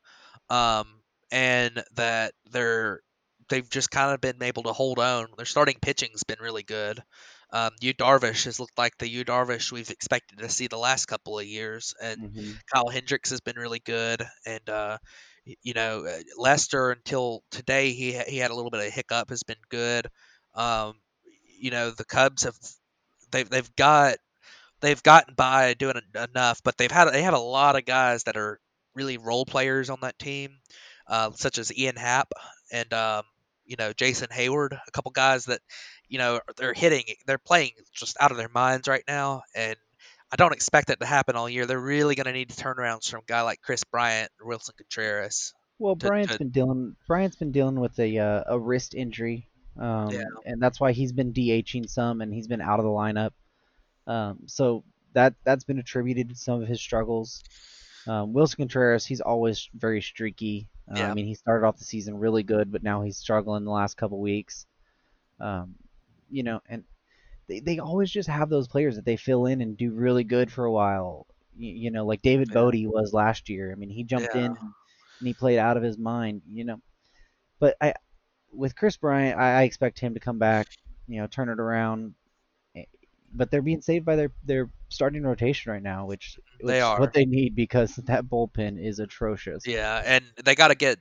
[0.50, 3.02] um, and that they're
[3.50, 5.28] they've just kind of been able to hold on.
[5.38, 7.02] Their starting pitching's been really good.
[7.52, 11.06] Um, Yu Darvish has looked like the Yu Darvish we've expected to see the last
[11.06, 14.98] couple of years, and hmm Kyle Hendricks has been really good, and uh,
[15.46, 19.44] you know uh, Lester until today he he had a little bit of hiccup has
[19.44, 20.08] been good.
[20.56, 20.96] Um,
[21.60, 22.58] you know the Cubs have
[23.32, 24.18] they've they've got
[24.82, 28.38] they've gotten by doing enough, but they've had they have a lot of guys that
[28.38, 28.60] are
[28.96, 30.58] really role players on that team,
[31.08, 32.32] uh, such as Ian Happ
[32.72, 33.24] and um,
[33.66, 35.62] you know Jason Heyward, a couple guys that
[36.08, 39.76] you know they're hitting, they're playing just out of their minds right now, and
[40.34, 41.68] I don't expect that to happen all year.
[41.68, 45.54] They're really going to need turnarounds from a guy like Kris Bryant or Willson Contreras.
[45.78, 49.48] Well, To, Bryant's to been dealing Bryant's been dealing with a uh, a wrist injury,
[49.80, 50.12] yeah, um,
[50.44, 53.30] and that's why he's been DHing some and he's been out of the lineup.
[54.08, 57.44] Um, so that that's been attributed to some of his struggles.
[58.08, 60.68] Um, Willson Contreras, he's always very streaky.
[60.90, 63.72] Uh, I mean, he started off the season really good, but now he's struggling the
[63.72, 64.66] last couple weeks.
[65.40, 65.76] Um,
[66.32, 66.84] you know, and
[67.48, 70.52] they, they always just have those players that they fill in and do really good
[70.52, 71.28] for a while.
[71.56, 73.72] You, you know, like David yeah, Bote was last year.
[73.72, 76.42] I mean, he jumped in yeah, and, and he played out of his mind.
[76.48, 76.82] You know,
[77.60, 77.94] but I
[78.52, 80.68] with Kris Bryant, I, I expect him to come back.
[81.08, 82.16] You know, turn it around.
[83.36, 86.84] But they're being saved by their their starting rotation right now, which they which is
[86.84, 87.00] are.
[87.00, 89.66] what they need because that bullpen is atrocious.
[89.66, 91.00] Yeah, and they got to get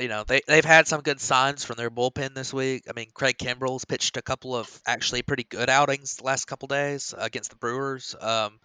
[0.00, 2.84] you know they they've had some good signs from their bullpen this week.
[2.88, 6.68] I mean, Craig Kimbrel's pitched a couple of actually pretty good outings the last couple
[6.68, 8.14] days against the Brewers.
[8.20, 8.58] Um,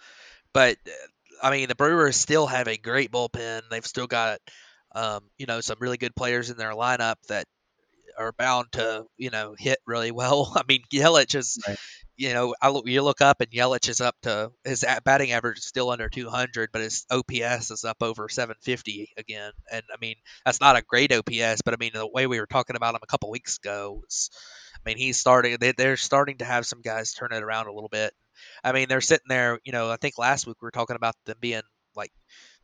[0.54, 0.92] but uh,
[1.44, 3.62] I mean, the Brewers still have a great bullpen.
[3.70, 4.40] They've still got
[4.94, 7.46] um, you know some really good players in their lineup that
[8.18, 10.52] are bound to you know hit really well.
[10.56, 11.78] I mean, Yelich is Right.
[12.18, 15.32] You know I look, you look up and Yelich is up to his at- batting
[15.32, 19.52] average is still under 200, but his OPS is up over 750 again.
[19.72, 22.48] And I mean that's not a great OPS, but I mean the way we were
[22.48, 24.30] talking about him a couple weeks ago was,
[24.76, 25.58] I mean he's starting.
[25.60, 28.14] They, they're starting to have some guys turn it around a little bit.
[28.64, 29.60] I mean they're sitting there.
[29.64, 31.62] You know I think last week we were talking about them being
[31.96, 32.12] like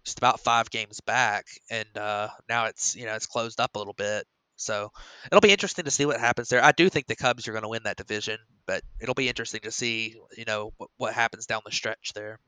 [0.05, 3.79] just about five games back, and uh, now it's you know it's closed up a
[3.79, 4.25] little bit.
[4.61, 4.91] So
[5.27, 6.63] it'll be interesting to see what happens there.
[6.63, 9.61] I do think the Cubs are going to win that division, but it'll be interesting
[9.61, 12.39] to see you know what, what happens down the stretch there.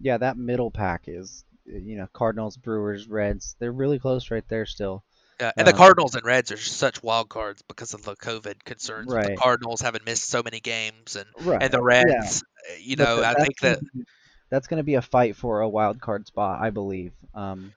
[0.00, 3.56] Yeah, that middle pack is you know Cardinals, Brewers, Reds.
[3.58, 5.04] They're really close right there still.
[5.40, 8.64] Yeah, and the Um, Cardinals and Reds are such wild cards because of the COVID
[8.64, 9.06] concerns.
[9.06, 11.28] With the right, Cardinals having missed so many games, and
[11.62, 11.82] and the.
[11.82, 14.04] Reds, uh, you know, th- I think that be
[14.50, 17.12] that's gonna be a fight for a wild card spot, I believe.
[17.34, 17.72] Um,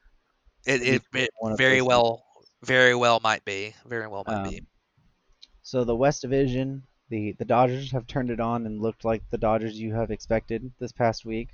[0.65, 2.25] it, it, it very well,
[2.65, 4.59] very well might be, very well might be.
[4.59, 4.67] Um,
[5.61, 9.37] so the West Division, the the Dodgers have turned it on and looked like the
[9.37, 11.49] Dodgers you have expected this past week.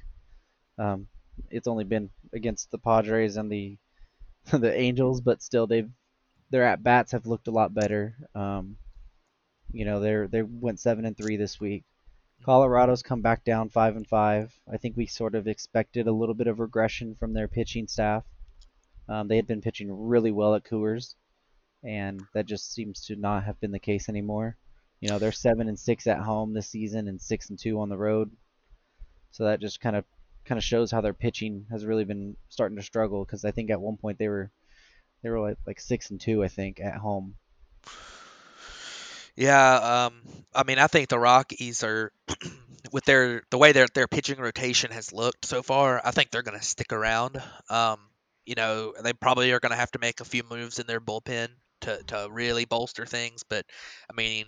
[0.77, 1.07] Um,
[1.49, 3.77] it's only been against the Padres and the
[4.51, 5.89] the Angels, but still they've
[6.49, 8.15] their at bats have looked a lot better.
[8.35, 8.77] Um,
[9.71, 11.83] you know, they're they went seven and three this week.
[12.43, 14.51] Colorado's come back down five and five.
[14.71, 18.25] I think we sort of expected a little bit of regression from their pitching staff.
[19.09, 21.15] Um, they had been pitching really well at Coors,
[21.83, 24.57] and that just seems to not have been the case anymore.
[24.99, 27.89] You know, they're seven and six at home this season and six and two on
[27.89, 28.31] the road.
[29.31, 30.05] So that just kind of
[30.45, 33.69] kind of shows how their pitching has really been starting to struggle because I think
[33.69, 34.51] at one point they were
[35.23, 37.35] they were like like six and two I think at home.
[39.35, 40.21] Yeah, um,
[40.53, 42.11] I mean, I think the Rockies are
[42.91, 46.01] with their the way their their pitching rotation has looked so far.
[46.03, 47.41] I think they're going to stick around.
[47.69, 47.99] Um,
[48.45, 51.01] you know, they probably are going to have to make a few moves in their
[51.01, 51.49] bullpen
[51.81, 53.43] to to really bolster things.
[53.47, 53.65] But
[54.09, 54.45] I mean,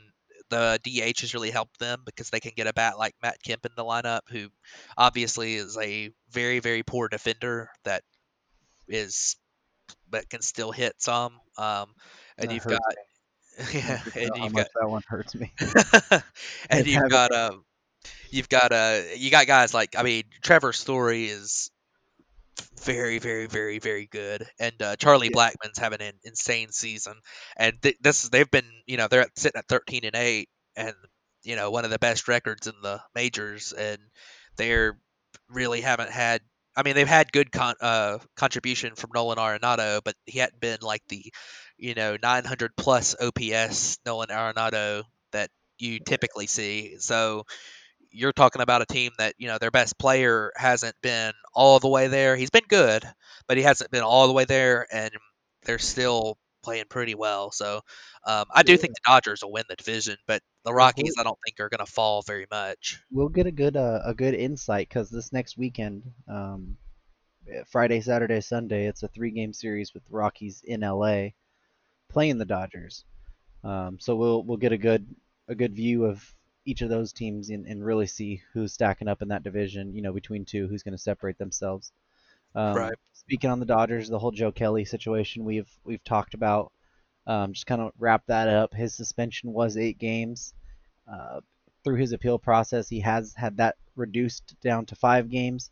[0.49, 3.65] the DH has really helped them because they can get a bat like Matt Kemp
[3.65, 4.49] in the lineup, who
[4.97, 8.03] obviously is a very very poor defender that
[8.87, 9.35] is
[10.09, 11.39] but can still hit some.
[11.57, 11.93] Um,
[12.37, 12.95] and That you've got me.
[13.73, 15.53] Yeah, and you've got that one hurts me.
[16.69, 17.63] and you've got um
[18.31, 21.71] you've got uh you got guys like I mean Trevor Story is
[22.81, 24.45] very very very very good.
[24.59, 27.15] And uh, Charlie yeah, Blackmon's having an insane season.
[27.57, 30.49] And th- this is they've been you know they're at, sitting at 13 and 8
[30.75, 30.93] and
[31.43, 33.73] you know one of the best records in the majors.
[33.73, 33.99] And
[34.57, 34.97] they're
[35.49, 36.41] really haven't had
[36.75, 40.79] I mean they've had good con- uh, contribution from Nolan Arenado but he hadn't been
[40.81, 41.31] like the
[41.77, 45.49] you know 900 plus OPS Nolan Arenado that
[45.79, 46.97] you typically see.
[46.99, 47.45] So
[48.13, 51.89] you're talking about a team that you know their best player hasn't been all the
[51.89, 52.35] way there.
[52.35, 53.03] He's been good,
[53.47, 55.11] but he hasn't been all the way there, and
[55.65, 57.51] they're still playing pretty well.
[57.51, 57.81] So
[58.25, 61.23] um, I do think the Dodgers will win the division, but the we'll Rockies I
[61.23, 63.01] don't think are going to fall very much.
[63.11, 66.77] we'll get a good uh, a good insight because this next weekend, um,
[67.51, 71.29] eh, Friday, Saturday, Sunday, it's a three game series with the Rockies in LA
[72.09, 73.03] playing the Dodgers.
[73.63, 75.05] Um, so we'll we'll get a good
[75.47, 76.23] a good view of
[76.65, 79.93] each of those teams and, and really see who's stacking up in that division.
[79.93, 81.91] You know, between two, who's going to separate themselves.
[82.55, 86.71] Um, Right, speaking on the Dodgers, the whole Joe Kelly situation we've we've talked about.
[87.25, 88.73] Um, just kind of wrap that up.
[88.73, 90.53] His suspension was eight games.
[91.11, 91.39] Uh,
[91.83, 95.69] through his appeal process, he has had that reduced down to five games,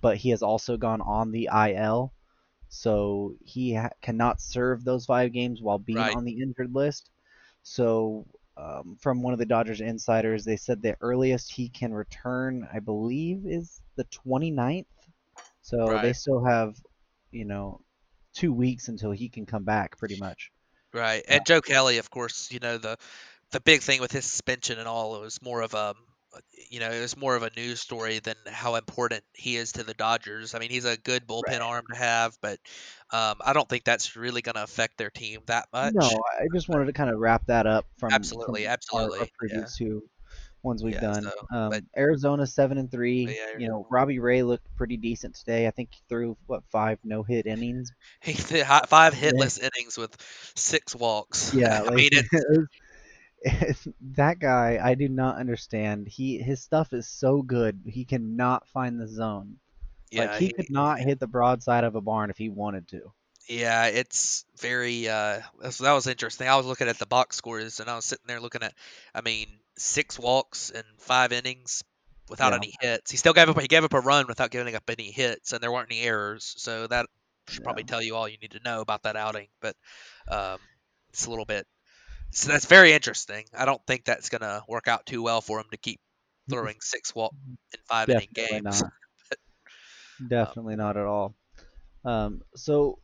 [0.00, 2.12] but he has also gone on the IL,
[2.68, 7.10] so he ha- cannot serve those five games while being right, on the injured list.
[7.62, 8.26] So,
[8.60, 12.80] um, from one of the Dodgers insiders, they said the earliest he can return, I
[12.80, 14.86] believe, is the 29th.
[15.62, 16.74] So they still have,
[17.30, 17.80] you know,
[18.34, 20.50] two weeks until he can come back, pretty much.
[20.92, 21.22] right.
[21.28, 22.96] And Joe Kelly, of course, you know the
[23.50, 25.94] the big thing with his suspension and all it was more of a
[26.70, 29.82] you know it was more of a news story than how important he is to
[29.82, 30.54] the Dodgers.
[30.54, 31.60] I mean, he's a good bullpen right.
[31.60, 32.58] arm to have, but
[33.12, 35.94] um, I don't think that's really going to affect their team that much.
[35.94, 38.74] No, I just wanted to kind of wrap that up from Absolutely, from our, our
[38.74, 40.02] absolutely, yeah, previous two
[40.62, 41.12] ones we've yeah.
[41.12, 41.32] So, done.
[41.70, 43.24] but, Um, Arizona seven and three.
[43.26, 45.66] yeah, You know, Robbie Ray looked pretty decent today.
[45.66, 47.90] I think he threw what five no hit innings.
[48.20, 50.16] he five hitless innings with
[50.54, 51.52] six walks.
[51.54, 52.68] yeah, I like mean, it.
[54.00, 54.78] That guy.
[54.82, 56.08] I do not understand.
[56.08, 57.82] He his stuff is so good.
[57.86, 59.58] He cannot find the zone.
[60.14, 62.88] Like Yeah, he he, could not hit the broadside of a barn if he wanted
[62.88, 63.12] to.
[63.48, 66.48] Yeah, it's very uh that's- that was interesting.
[66.48, 68.74] I was looking at the box scores and I was sitting there looking at
[69.14, 71.82] I mean, six walks and five innings
[72.28, 73.10] without Yeah, any hits.
[73.10, 75.62] He still gave up he gave up a run without giving up any hits and
[75.62, 76.54] there weren't any errors.
[76.58, 77.06] So that
[77.48, 77.64] should yeah.
[77.64, 79.76] probably tell you all you need to know about that outing, but
[80.28, 80.58] um
[81.10, 81.66] it's a little bit
[82.30, 83.44] so that's very interesting.
[83.56, 86.00] I don't think that's going to work out too well for him to keep
[86.48, 87.34] throwing six walk
[87.72, 88.82] in five inning games.
[88.82, 88.92] not.
[90.20, 91.34] Um, Definitely not at all.
[92.04, 92.98] Um, so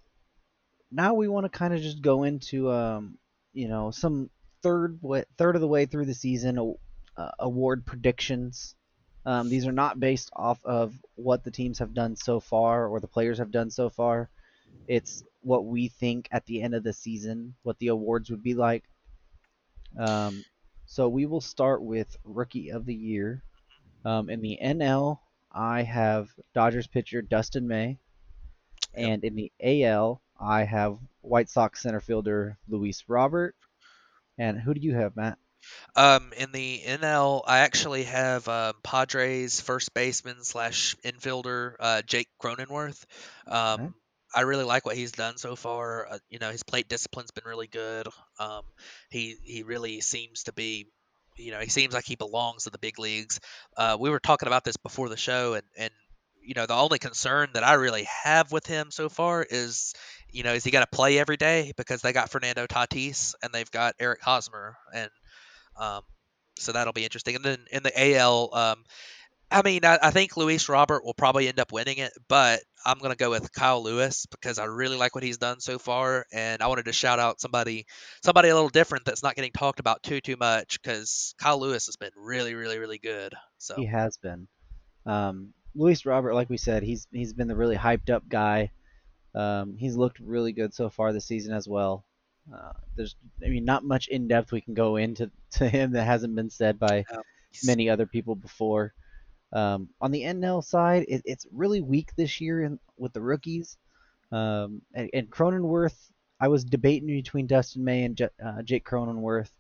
[0.91, 3.17] now we want to kind of just go into um,
[3.55, 4.29] you know some
[4.63, 5.01] third
[5.39, 6.75] third of the way through the season
[7.17, 8.75] uh, award predictions.
[9.25, 13.01] Um, these are not based off of what the teams have done so far or
[13.01, 14.29] the players have done so far.
[14.87, 18.55] It's what we think at the end of the season, what the awards would be
[18.55, 18.85] like.
[19.99, 20.45] Um,
[20.87, 23.43] so we will start with Rookie of the Year.
[24.05, 25.19] Um, in the NL,
[25.53, 27.99] I have Dodgers pitcher Dustin May.
[28.97, 29.09] yep.
[29.09, 33.57] And in the AL, I have White Sox center fielder Luis Robert.
[34.39, 35.39] And who do you have, Matt?
[35.97, 42.29] Um, in the NL, I actually have um, Padres first baseman slash infielder uh, Jake
[42.41, 43.05] Cronenworth.
[43.49, 43.89] Okay.
[44.37, 46.07] I really like what he's done so far.
[46.11, 48.07] Uh, you know, his plate discipline's been really good.
[48.39, 48.63] Um,
[49.11, 50.87] he he really seems to be,
[51.37, 53.41] you know, he seems like he belongs to the big leagues.
[53.77, 55.91] Uh, we were talking about this before the show, and and
[56.43, 59.95] you know, the only concern that I really have with him so far is,
[60.31, 63.53] you know, is he going to play every day because they got Fernando Tatis and
[63.53, 65.11] they've got Eric Hosmer and
[65.77, 66.03] um,
[66.59, 67.37] so that'll be interesting.
[67.37, 68.85] And then in the AL, um,
[69.57, 72.99] I mean, I, I think Luis Robert will probably end up winning it, but I'm
[72.99, 76.61] gonna go with Kyle Lewis because I really like what he's done so far, and
[76.61, 77.87] I wanted to shout out somebody,
[78.23, 81.87] somebody a little different that's not getting talked about too too much because Kyle Lewis
[81.87, 83.33] has been really, really, really good.
[83.57, 84.47] So He has been.
[85.07, 88.73] Um, Luis Robert, like we said, he's he's been the really hyped up guy.
[89.35, 92.05] Um, he's looked really good so far this season as well.
[92.55, 96.05] Uh, there's, I mean, not much in depth we can go into to him that
[96.05, 97.05] hasn't been said by.
[97.65, 98.93] Many other people before.
[99.53, 103.77] Um, on the NL side, it, it's really weak this year in, with the rookies.
[104.33, 109.51] Um, and, and Cronenworth, I was debating between Dustin May and J- uh, Jake Cronenworth.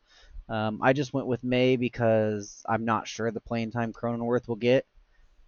[0.48, 4.56] Um, I just went with May because I'm not sure the playing time Cronenworth will
[4.56, 4.86] get,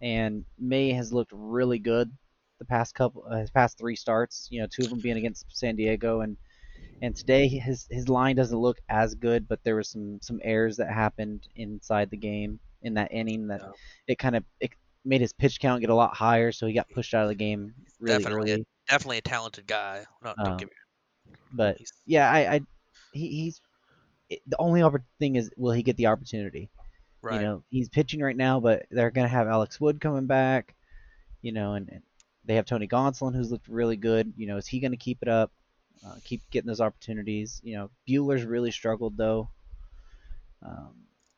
[0.01, 2.11] and May has looked really good
[2.59, 4.47] the past couple, uh, his past three starts.
[4.51, 6.35] You know, two of them being against San Diego, and
[7.01, 10.77] and today his his line doesn't look as good, but there was some some errors
[10.77, 13.71] that happened inside the game in that inning that Yeah.
[14.07, 14.71] it kind of it
[15.05, 17.35] made his pitch count get a lot higher, so he got pushed out of the
[17.35, 18.61] game really definitely, early.
[18.61, 20.05] a, definitely a talented guy.
[20.23, 21.33] No, don't Um, get me.
[21.53, 22.61] But He's, yeah, I, I
[23.13, 23.61] he, he's
[24.29, 26.69] it, the only oppor- thing is will he get the opportunity?
[27.21, 27.35] right.
[27.35, 30.75] You know, he's pitching right now, but they're gonna have Alex Wood coming back.
[31.41, 32.01] You know, and, and
[32.45, 34.33] they have Tony Gonsolin who's looked really good.
[34.37, 35.51] You know, is he gonna keep it up?
[36.05, 37.59] Uh, keep getting those opportunities.
[37.63, 39.49] You know, Buehler's really struggled though.
[40.61, 40.93] Um,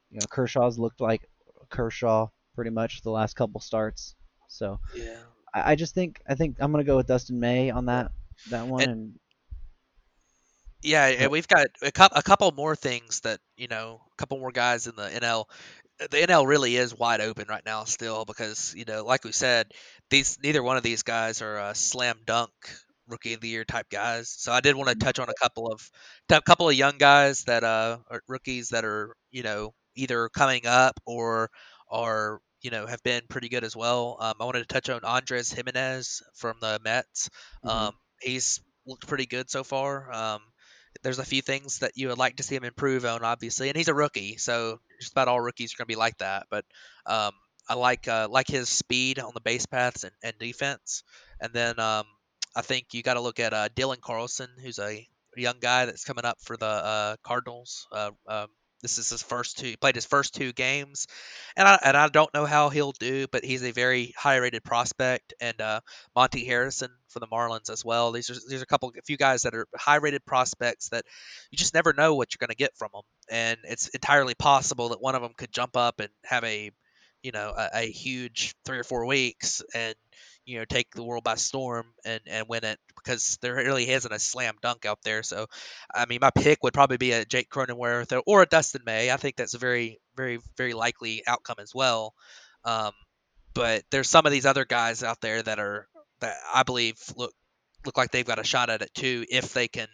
[0.10, 1.22] you know, Kershaw's looked like
[1.72, 4.16] Kershaw pretty much the last couple starts.
[4.48, 5.18] So yeah.
[5.54, 8.12] I, I just think I think I'm gonna go with Dustin May on that
[8.52, 8.82] that one.
[8.84, 9.14] And- And
[10.84, 14.40] Yeah, and we've got a, cou- a couple more things that you know, a couple
[14.40, 15.46] more guys in the NL.
[16.00, 19.68] The NL really is wide open right now still because you know, like we said,
[20.10, 22.52] these neither one of these guys are uh, slam dunk
[23.12, 24.30] rookie of the year type guys.
[24.30, 25.82] So I did want to touch on a couple of
[26.30, 30.66] a couple of young guys that uh are rookies that are you know either coming
[30.66, 31.50] up or
[31.90, 34.18] are you know have been pretty good as well.
[34.20, 37.30] Um, I wanted to touch on Andres Gimenez from the Mets.
[37.66, 37.70] Mhm.
[37.70, 40.12] Um, he's looked pretty good so far.
[40.12, 40.42] Um,
[41.04, 43.78] there's a few things that you would like to see him improve on, obviously, and
[43.78, 46.48] he's a rookie, so just about all rookies are going to be like that.
[46.50, 46.66] But
[47.06, 47.32] um,
[47.68, 51.04] I like uh, like his speed on the base paths and, and defense,
[51.40, 52.06] and then um,
[52.56, 56.04] I think you got to look at uh, Dylan Carlson, who's a young guy that's
[56.04, 57.88] coming up for the uh, Cardinals.
[57.92, 58.48] Uh, um,
[58.82, 59.68] this is his first two.
[59.68, 61.08] He played his first two games,
[61.56, 64.64] and I and I don't know how he'll do, but he's a very high rated
[64.64, 65.34] prospect.
[65.40, 65.82] And uh,
[66.16, 68.12] Monte Harrison for the Marlins as well.
[68.12, 71.06] These are these are a couple, a few guys that are high rated prospects that
[71.52, 74.90] you just never know what you're going to get from them, and it's entirely possible
[74.90, 76.72] that one of them could jump up and have a,
[77.22, 79.96] you know, a, a huge three or four weeks and
[80.46, 84.12] you know take the world by storm and and win it because there really isn't
[84.12, 85.24] a slam dunk out there.
[85.24, 85.48] So,
[85.94, 89.12] I mean, my pick would probably be a Jake Cronenworth or, a Dustin May.
[89.12, 92.14] I think that's a very very very likely outcome as well.
[92.64, 92.92] Um,
[93.54, 95.88] but there's some of these other guys out there that are
[96.20, 97.34] that I believe look
[97.86, 99.88] look like they've got a shot at it too if they can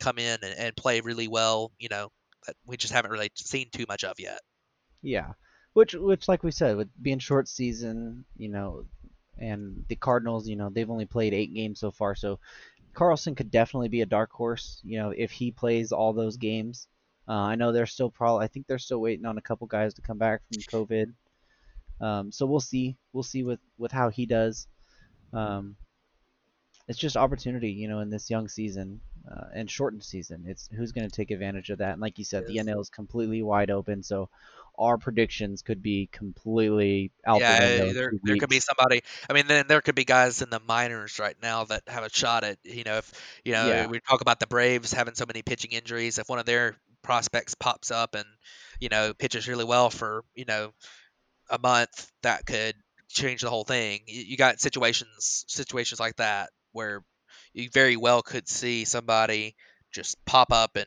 [0.00, 1.72] come in and, and play really well.
[1.78, 2.10] You know,
[2.46, 4.40] that we just haven't really seen too much of yet.
[5.02, 5.32] Yeah,
[5.74, 8.86] which which like we said, with being short season, you know,
[9.38, 12.38] and the Cardinals, you know, they've only played eight games so far, so
[12.94, 16.88] Carlson could definitely be a dark horse, you know, if he plays all those games.
[17.28, 19.94] Uh, I know they're still probably, I think they're still waiting on a couple guys
[19.94, 21.12] to come back from COVID.
[22.00, 24.66] Um, so we'll see, we'll see with with how he does.
[25.32, 25.76] Um,
[26.88, 30.44] it's just opportunity, you know, in this young season uh, and shortened season.
[30.46, 31.92] It's who's going to take advantage of that.
[31.92, 32.66] And like you said, the Yes.
[32.66, 34.28] NL is completely wide open, so
[34.78, 37.92] our predictions could be completely out yeah, the window.
[37.92, 39.02] there there could be somebody.
[39.28, 42.10] I mean, then there could be guys in the minors right now that have a
[42.10, 42.58] shot at.
[42.64, 43.12] You know, if
[43.44, 43.88] you know Yeah.
[43.88, 47.54] we talk about the Braves having so many pitching injuries, if one of their prospects
[47.54, 48.24] pops up and
[48.80, 50.72] you know pitches really well for you know
[51.50, 52.76] a month, that could
[53.08, 54.02] change the whole thing.
[54.06, 57.04] You, you got situations situations like that where
[57.54, 59.56] you very well could see somebody
[59.92, 60.86] just pop up and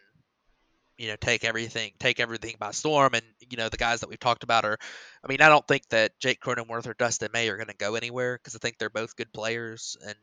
[0.99, 4.19] you know take everything take everything by storm and you know the guys that we've
[4.19, 4.77] talked about are
[5.23, 7.95] i mean i don't think that jake cronenworth or dustin may are going to go
[7.95, 10.15] anywhere because i think they're both good players and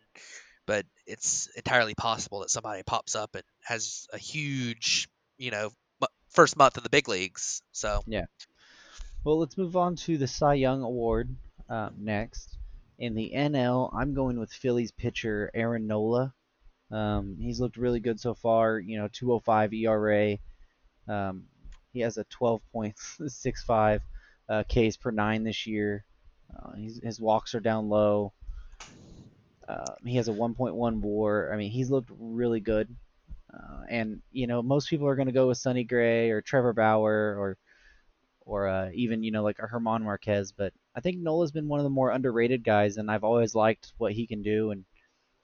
[0.66, 5.08] but it's entirely possible that somebody pops up and has a huge
[5.38, 5.70] you know
[6.30, 8.26] first month in the big leagues so yeah
[9.24, 11.34] Well, let's move on to the Cy Young Award
[11.68, 12.58] um, next.
[12.98, 16.32] In the NL, I'm going with Phillies pitcher Aaron Nola.
[16.92, 18.78] Um, he's looked really good so far.
[18.78, 20.38] You know, 2.05 ERA.
[21.08, 21.44] Um,
[21.92, 24.00] he has a 12.65
[24.48, 26.04] uh, Ks per nine this year.
[26.54, 28.32] Uh, his walks are down low.
[29.68, 31.52] Uh, he has a 1.1 WAR.
[31.52, 32.94] I mean, he's looked really good.
[33.52, 36.72] Uh, and you know, most people are going to go with Sonny Gray or Trevor
[36.72, 37.58] Bauer or
[38.44, 40.52] or uh, even you know like a German Marquez.
[40.52, 43.92] But I think Nola's been one of the more underrated guys, and I've always liked
[43.98, 44.70] what he can do.
[44.70, 44.84] And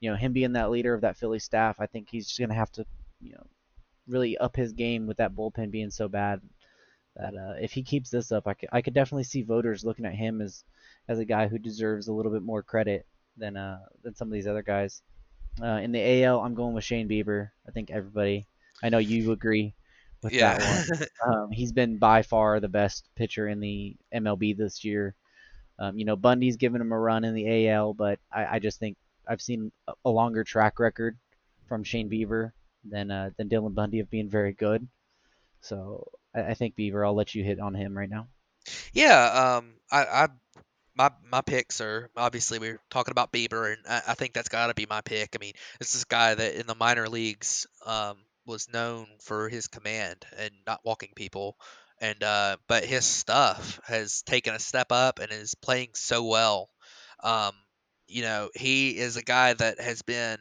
[0.01, 2.51] you know, him being that leader of that Philly staff, I think he's just going
[2.51, 2.85] to have to
[3.21, 3.47] you know
[4.13, 6.41] really up his game with that bullpen being so bad.
[7.17, 10.07] that uh, if he keeps this up, I could, I could definitely see voters looking
[10.07, 10.65] at him as
[11.09, 13.07] as a guy who deserves a little bit more credit
[13.37, 15.03] than uh than some of these other guys.
[15.63, 17.51] Uh, in the AL, I'm going with Shane Bieber.
[17.69, 18.47] I think everybody,
[18.83, 19.75] I know you agree
[20.23, 20.57] with Yeah.
[20.59, 21.09] that one.
[21.27, 25.15] Um, he's been by far the best pitcher in the MLB this year.
[25.79, 28.79] Um, you know, Bundy's given him a run in the AL, but I, I just
[28.81, 28.97] think
[29.29, 31.17] I've seen a, a longer track record
[31.69, 32.53] from Shane Bieber
[32.85, 34.87] than uh, than Dylan Bundy of being very good.
[35.61, 37.07] So I, I think Bieber.
[37.07, 38.29] I'll let you hit on him right now.
[38.93, 39.57] yeah.
[39.59, 40.29] Um, I, I
[40.95, 44.49] my my picks are obviously we are talking about Bieber, and I, I think that's
[44.49, 45.31] got to be my pick.
[45.35, 48.17] I mean, this is a guy that in the minor leagues um,
[48.47, 51.57] was known for his command and not walking people,
[52.01, 56.69] and uh, but his stuff has taken a step up and is playing so well.
[57.23, 57.53] Um,
[58.07, 60.39] you know, he is a guy that has been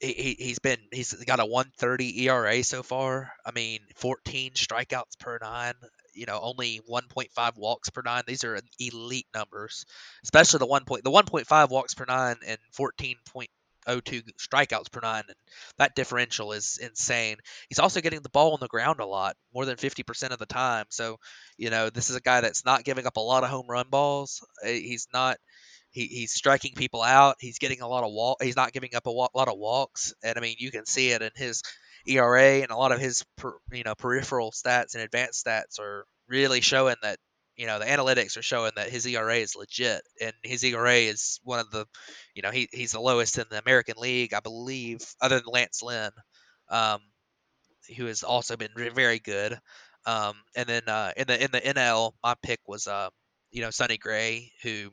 [0.00, 3.32] he, he- he's been he's got a 130 ERA so far.
[3.44, 5.74] I mean, 14 strikeouts per nine.
[6.14, 8.22] You know, only 1.5 walks per nine.
[8.26, 9.84] These are elite numbers,
[10.24, 15.24] especially the one point the 1.5 walks per nine and 14.02 strikeouts per nine.
[15.28, 15.36] And
[15.78, 17.36] that differential is insane.
[17.68, 20.46] He's also getting the ball on the ground a lot, more than 50% of the
[20.46, 20.86] time.
[20.90, 21.18] So,
[21.58, 23.86] you know, this is a guy that's not giving up a lot of home run
[23.90, 24.42] balls.
[24.64, 25.36] Uh, He's not
[25.96, 27.36] he, he's striking people out.
[27.40, 28.42] He's getting a lot of walk.
[28.42, 31.22] He's not giving up a lot of walks, and I mean you can see it
[31.22, 31.62] in his
[32.06, 36.04] ERA and a lot of his per, you know peripheral stats and advanced stats are
[36.28, 37.16] really showing that
[37.56, 41.40] you know the analytics are showing that his ERA is legit, and his ERA is
[41.44, 41.86] one of the
[42.34, 45.82] you know he, he's the lowest in the American League, I believe, other than Lance
[45.82, 46.10] Lynn,
[46.68, 47.00] um,
[47.96, 49.58] who has also been very good.
[50.04, 53.08] Um, and then uh, in the in the NL, my pick was um,
[53.50, 54.90] you know Sonny Gray, who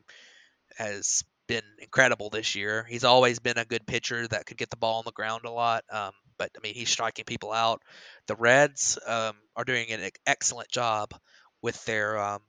[0.78, 2.86] has been incredible this year.
[2.90, 5.52] He's always been a good pitcher that could get the ball on the ground a
[5.52, 5.84] lot.
[5.92, 7.82] Um, but I mean, he's striking people out.
[8.28, 11.14] The Reds um, are doing an excellent job
[11.62, 12.42] with their um,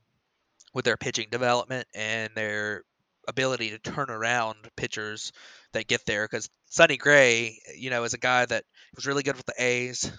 [0.73, 2.83] with their pitching development and their
[3.29, 5.33] ability to turn around pitchers
[5.73, 6.27] that get there.
[6.27, 8.65] Because Sonny Gray, you know, is a guy that
[8.95, 10.11] was really good with the A's,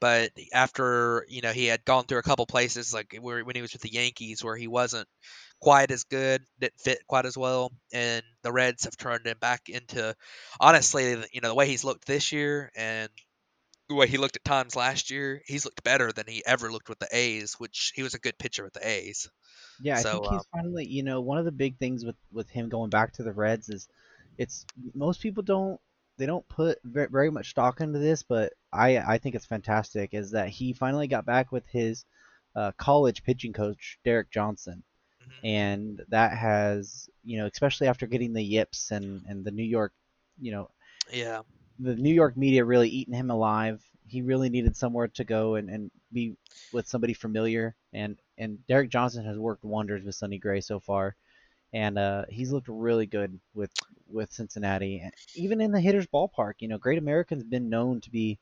[0.00, 3.62] but after you know he had gone through a couple places like where, when he
[3.62, 5.08] was with the Yankees where he wasn't
[5.60, 9.68] quite as good, didn't fit quite as well, and the Reds have turned him back
[9.68, 10.14] into
[10.60, 13.10] honestly, you know, the way he's looked this year and
[13.88, 16.88] the way he looked at times last year, he's looked better than he ever looked
[16.88, 19.28] with the A's, which he was a good pitcher with the A's.
[19.78, 22.16] Yeah, I So think um, he's finally, you know, one of the big things with
[22.32, 23.88] with him going back to the Reds is
[24.36, 25.80] it's most people don't
[26.18, 30.14] they don't put very, very much stock into this, but I I think it's fantastic
[30.14, 32.04] is that he finally got back with his
[32.56, 34.82] uh, college pitching coach Derek Johnson,
[35.28, 39.64] mhm, and that has you know especially after getting the yips and and the New
[39.64, 39.92] York,
[40.40, 40.70] you know,
[41.12, 41.42] yeah,
[41.78, 43.82] the New York media really eating him alive.
[44.06, 46.36] He really needed somewhere to go and, and be
[46.72, 47.74] with somebody familiar.
[47.92, 51.14] And, and Derek Johnson has worked wonders with Sonny Gray so far.
[51.72, 53.70] And uh, he's looked really good with
[54.10, 56.54] with Cincinnati, and even in the hitter's ballpark.
[56.60, 58.38] You know, Great American's been known to be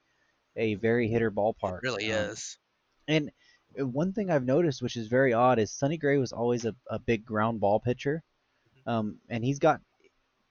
[0.57, 1.31] a very hitter
[1.65, 1.83] it ballpark.
[1.83, 2.59] really Um, is.
[3.09, 3.31] and
[3.77, 6.99] one thing I've noticed, which is very odd, is Sonny Gray was always a, a
[6.99, 8.23] big ground ball pitcher.
[8.87, 8.91] Mhm.
[8.93, 9.81] Um, and he's got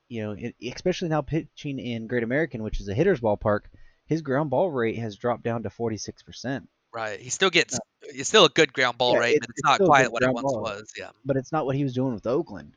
[0.07, 3.61] you know, it, especially now pitching in Great American, which is a hitter's ballpark,
[4.05, 6.67] his ground ball rate has dropped down to 46%.
[6.93, 7.19] Right.
[7.19, 9.59] He still Uh, gets it's still a good ground ball yeah, rate, it's, but it's
[9.59, 10.91] it's not quite what it once ball, was.
[10.95, 11.09] Yeah.
[11.25, 12.75] but it's not what he was doing with Oakland.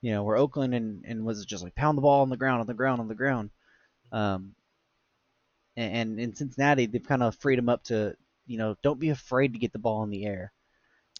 [0.00, 2.62] You know, where Oakland and, and was just like pound the ball on the ground,
[2.62, 3.50] on the ground, on the ground.
[4.10, 4.54] Um,
[5.76, 8.16] and, and in Cincinnati, they've kind of freed him up to,
[8.50, 10.52] you know, don't be afraid to get the ball in the air.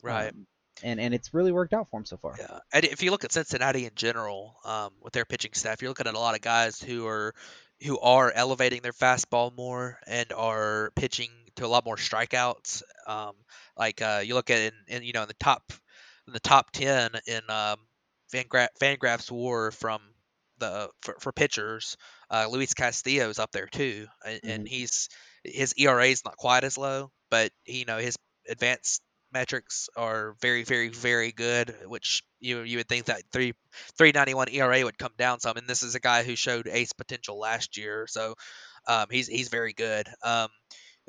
[0.02, 0.32] Right.
[0.32, 0.46] Um,
[0.82, 2.38] and and it's really worked out for him so far.
[2.38, 5.90] Yeah, and if you look at Cincinnati in general, um, with their pitching staff, you're
[5.90, 7.34] looking at a lot of guys who are
[7.84, 12.82] who are elevating their fastball more and are pitching to a lot more strikeouts.
[13.06, 13.32] Um,
[13.76, 15.72] like uh, you look at in, in you know in the top
[16.26, 17.78] in the top ten in um,
[18.32, 20.00] Van Gra- Fangraphs WAR from
[20.58, 21.96] the for, for pitchers,
[22.30, 25.08] uh, Luis Castillo's up there too, and, and hmm he's
[25.44, 28.16] his ERA is not quite as low, but you know his
[28.48, 29.02] advanced
[29.32, 31.74] metrics are very, very, very good.
[31.86, 33.54] Which you you would think that three
[33.96, 36.66] three ninety one ERA would come down some, and this is a guy who showed
[36.68, 38.34] ace potential last year, so
[38.86, 40.08] um, he's he's very good.
[40.24, 40.48] Um,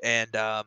[0.03, 0.65] and um,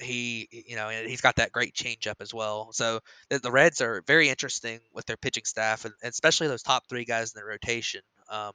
[0.00, 2.72] he you know he's got that great changeup as well.
[2.72, 6.62] So the, the Reds are very interesting with their pitching staff, and, and especially those
[6.62, 8.02] top three guys in the rotation.
[8.30, 8.52] Um,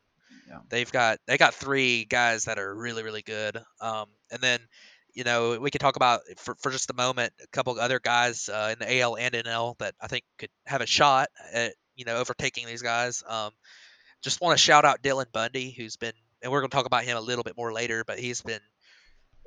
[0.48, 0.60] Yeah.
[0.70, 3.58] They've got they got three guys that are really really good.
[3.82, 4.60] Um, and then
[5.14, 8.50] you know we could talk about for, for just a moment a couple other guys
[8.50, 12.06] uh, in the AL and NL that I think could have a shot at you
[12.06, 13.24] know overtaking these guys.
[13.28, 13.52] Um,
[14.22, 17.04] just want to shout out Dylan Bundy who's been and we're going to talk about
[17.04, 18.62] him a little bit more later, but he's been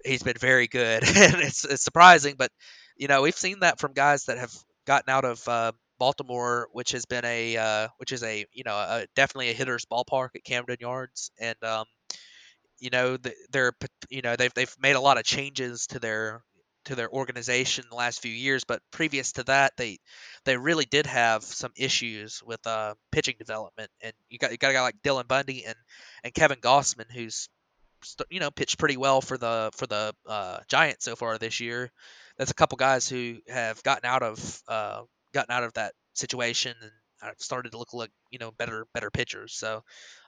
[0.04, 2.50] he's been very good and it's, it's surprising but
[2.96, 4.52] you know, we've seen that from guys that have
[4.86, 8.74] gotten out of uh, Baltimore, which has been a uh, which is a you know
[8.74, 11.84] a, definitely a hitter's ballpark at Camden Yards, and um,
[12.78, 13.16] you know
[13.50, 13.72] they're
[14.10, 16.42] you know they've they've made a lot of changes to their
[16.86, 19.98] to their organization the last few years, but previous to that, they
[20.44, 23.90] they really did have some issues with uh, pitching development.
[24.00, 25.76] And you got you got a guy like Dylan Bundy and
[26.24, 27.48] and Kevin Gausman, who's
[28.30, 31.90] you know pitched pretty well for the for the uh, Giants so far this year.
[32.38, 35.02] That's a couple guys who have gotten out of uh,
[35.32, 36.92] gotten out of that situation and
[37.38, 39.54] started to look like you know better better pitchers.
[39.54, 39.82] So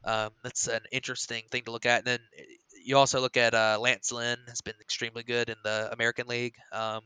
[0.05, 1.99] um, that's an interesting thing to look at.
[1.99, 2.43] And then eh,
[2.85, 6.55] you also look at uh, Lance Lynn has been extremely good in the American League.
[6.73, 7.03] Um,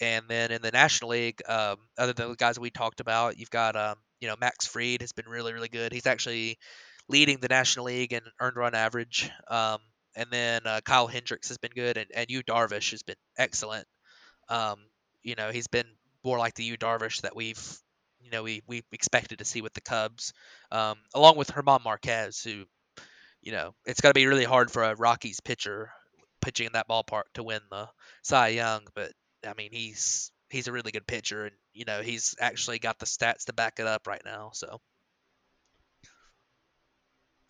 [0.00, 3.50] and then in the National League, um, other than the guys we talked about, you've
[3.50, 5.92] got um, you know Max Fried has been really really good.
[5.92, 6.58] He's actually
[7.08, 9.30] leading the National League in earned run average.
[9.48, 9.78] Um,
[10.16, 13.86] and then uh, Kyle Hendricks has been good, and, and Yu Darvish has been excellent.
[14.48, 14.78] Um,
[15.22, 15.86] you know, he's been
[16.24, 17.78] more like the Yu Darvish that we've
[18.22, 20.32] you know we we expected to see with the Cubs,
[20.70, 22.64] um, along with German Marquez, who
[23.42, 25.90] you know it's going to be really hard for a Rockies pitcher
[26.40, 27.88] pitching in that ballpark to win the
[28.22, 29.12] Cy Young, but
[29.46, 33.06] I mean he's he's a really good pitcher, and you know he's actually got the
[33.06, 34.50] stats to back it up right now.
[34.52, 34.80] So.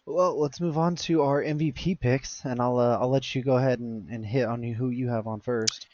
[0.06, 3.56] Well, let's move on to our MVP picks, and I'll uh, I'll let you go
[3.56, 5.86] ahead and, and hit on who you have on first.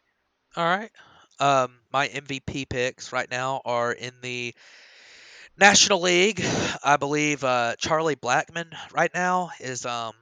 [0.56, 0.90] All right.
[1.38, 4.54] Um, my MVP picks right now are in the
[5.58, 6.44] National League.
[6.84, 9.84] I believe uh, Charlie Blackmon right now is.
[9.86, 10.12] Um,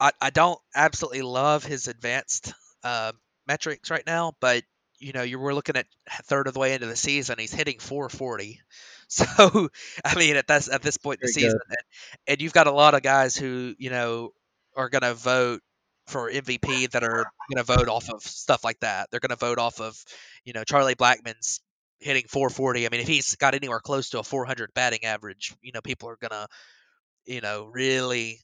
[0.00, 2.52] I, I don't absolutely love his advanced
[2.84, 3.12] uh,
[3.46, 4.62] metrics right now, but
[4.98, 5.86] you know you were looking at
[6.24, 8.60] third of the way into the season, he's hitting 440.
[9.08, 9.68] So
[10.04, 11.78] I mean at this at this point in the season, and,
[12.26, 14.32] and you've got a lot of guys who you know
[14.76, 15.62] are going to vote
[16.06, 19.08] for MVP that are going to vote off of stuff like that.
[19.10, 19.96] They're going to vote off of,
[20.44, 21.60] you know, Charlie Blackmon's
[22.00, 22.86] hitting 440.
[22.86, 26.08] I mean, if he's got anywhere close to a 400 batting average, you know, people
[26.08, 26.46] are going to,
[27.26, 28.40] you know, really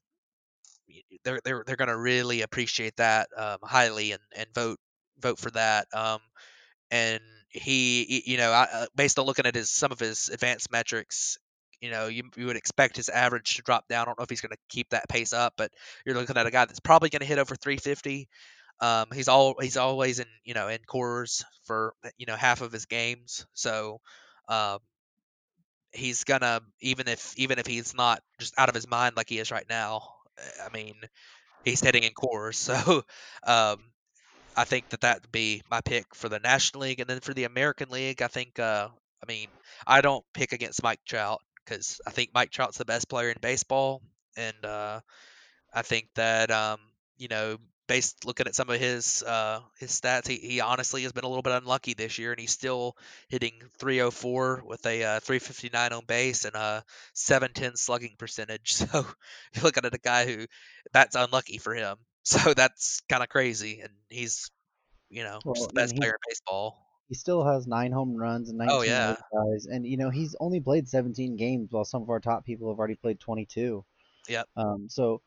[1.24, 4.78] they're they're they're going to really appreciate that um, highly and and vote
[5.20, 5.86] vote for that.
[5.94, 6.18] Um,
[6.90, 11.38] and he, you know, uh, based on looking at his some of his advanced metrics,
[11.82, 14.02] you know, you, you would expect his average to drop down.
[14.02, 15.72] I don't know if he's going to keep that pace up, but
[16.06, 18.28] you're looking at a guy that's probably going to hit over 350.
[18.80, 22.72] Um, he's all he's always in you know in Coors for you know half of
[22.72, 24.00] his games, so
[24.48, 24.78] um,
[25.92, 29.38] he's gonna even if even if he's not just out of his mind like he
[29.38, 30.02] is right now.
[30.64, 30.94] I mean,
[31.64, 33.04] he's hitting in Coors, so
[33.46, 33.78] um,
[34.56, 37.34] I think that that would be my pick for the National League, and then for
[37.34, 38.58] the American League, I think.
[38.58, 38.88] Uh,
[39.22, 39.46] I mean,
[39.86, 41.40] I don't pick against Mike Trout
[41.72, 44.02] because I think Mike Trout's the best player in baseball,
[44.36, 45.00] and uh,
[45.72, 46.78] I think that um,
[47.16, 47.58] you know,
[47.88, 51.28] based looking at some of his uh, his stats, he, he honestly has been a
[51.28, 52.96] little bit unlucky this year, and he's still
[53.28, 58.74] hitting 304 with a uh, 359 on base and a 710 slugging percentage.
[58.92, 59.06] So
[59.54, 60.46] you're looking at a guy who
[60.92, 61.96] that's unlucky for him.
[62.24, 64.52] So that's kind of crazy, and he's
[65.10, 66.91] you know well, the best player in baseball.
[67.12, 69.16] He still has nine home runs and 19 oh, yeah.
[69.34, 72.70] guys, and you know he's only played 17 games, while some of our top people
[72.70, 73.84] have already played 22.
[74.30, 74.48] Yep.
[74.56, 75.20] Um, so,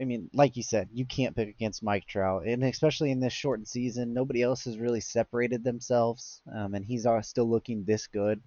[0.00, 3.32] I mean, like you said, you can't pick against Mike Trout, and especially in this
[3.32, 8.42] shortened season, nobody else has really separated themselves, um, and he's still looking this good.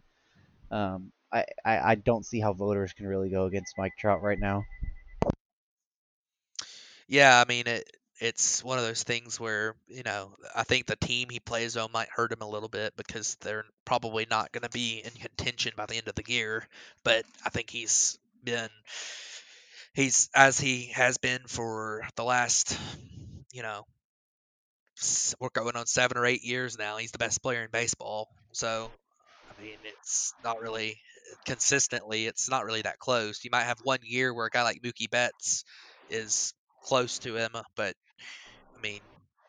[0.72, 4.40] Um, I, I, I don't see how voters can really go against Mike Trout right
[4.40, 4.66] now.
[7.08, 10.96] Yeah, I mean it it's one of those things where you know I think the
[10.96, 14.62] team he plays on might hurt him a little bit because they're probably not going
[14.62, 16.68] to be in contention by the end of the year.
[17.04, 18.70] But I think he's been
[19.94, 22.78] he's as he has been for the last
[23.52, 23.86] you know
[25.40, 26.98] we're going on seven or eight years now.
[26.98, 28.30] He's the best player in baseball.
[28.52, 28.92] So
[29.50, 31.00] I mean it's not really
[31.48, 33.44] consistently it's not really that close.
[33.44, 35.66] You might have one year where a guy like Mookie Betts
[36.12, 36.54] is
[36.84, 37.96] close to him, but
[38.82, 39.00] I mean,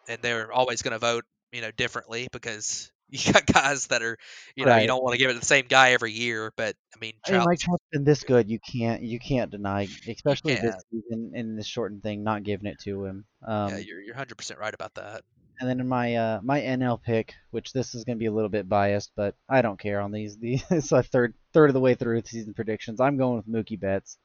[0.08, 4.18] and they're always going to vote, you know, differently because you got guys that are,
[4.56, 4.82] you know, right.
[4.82, 6.52] you don't want to give it to the same guy every year.
[6.56, 8.50] But I mean, Trout, I mean, Mike Trout's been this good.
[8.50, 12.78] You can't, you can't deny, especially this season in this shortened thing, not giving it
[12.84, 13.24] to him.
[13.46, 15.22] Um, yeah, you're you're hundred percent right about that.
[15.60, 18.32] And then in my uh, my NL pick, which this is going to be a
[18.32, 20.36] little bit biased, but I don't care on these.
[20.40, 23.00] These it's a third third of the way through the season predictions.
[23.00, 24.18] I'm going with Mookie Betts.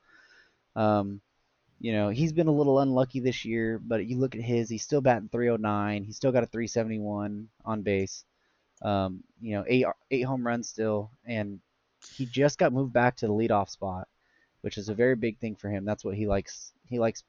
[0.75, 1.21] Um,
[1.79, 4.83] you know, he's been a little unlucky this year, but you look at his, he's
[4.83, 6.03] still batting 309.
[6.03, 8.25] He's still got a 371 on base.
[8.81, 11.59] Um, you know, eight eight home runs still, and
[12.15, 14.07] he just got moved back to the leadoff spot,
[14.61, 15.85] which is a very big thing for him.
[15.85, 16.71] That's what he likes.
[16.87, 17.23] He likes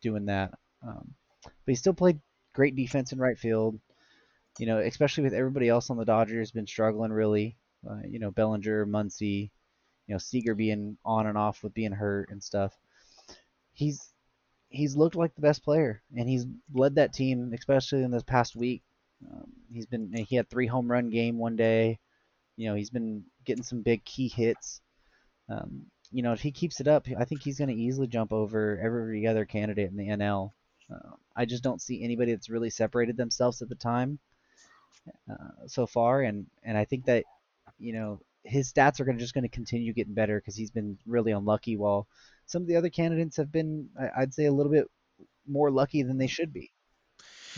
[0.00, 0.52] doing that.
[0.86, 2.20] Um, but he still played
[2.54, 3.78] great defense in right field.
[4.58, 7.56] you know, especially with everybody else on the Dodgers been struggling really.
[7.88, 9.50] Uh, you know, Bellinger, Muncy,
[10.06, 12.76] you know, Seager being on and off with being hurt and stuff.
[13.72, 14.12] He's
[14.68, 18.56] he's looked like the best player, and he's led that team, especially in this past
[18.56, 18.82] week.
[19.30, 21.98] Um, he's been he had three home run game one day.
[22.56, 24.80] You know, he's been getting some big key hits.
[25.48, 28.32] Um, you know, if he keeps it up, I think he's going to easily jump
[28.32, 30.50] over every other candidate in the NL.
[30.92, 34.18] Uh, I just don't see anybody that's really separated themselves at the time
[35.30, 37.24] uh, so far, and and I think that
[37.78, 40.70] you know his stats are going to just going to continue getting better because he's
[40.70, 41.76] been really unlucky.
[41.76, 42.06] While
[42.46, 44.90] some of the other candidates have been, I'd say, a little bit
[45.46, 46.72] more lucky than they should be.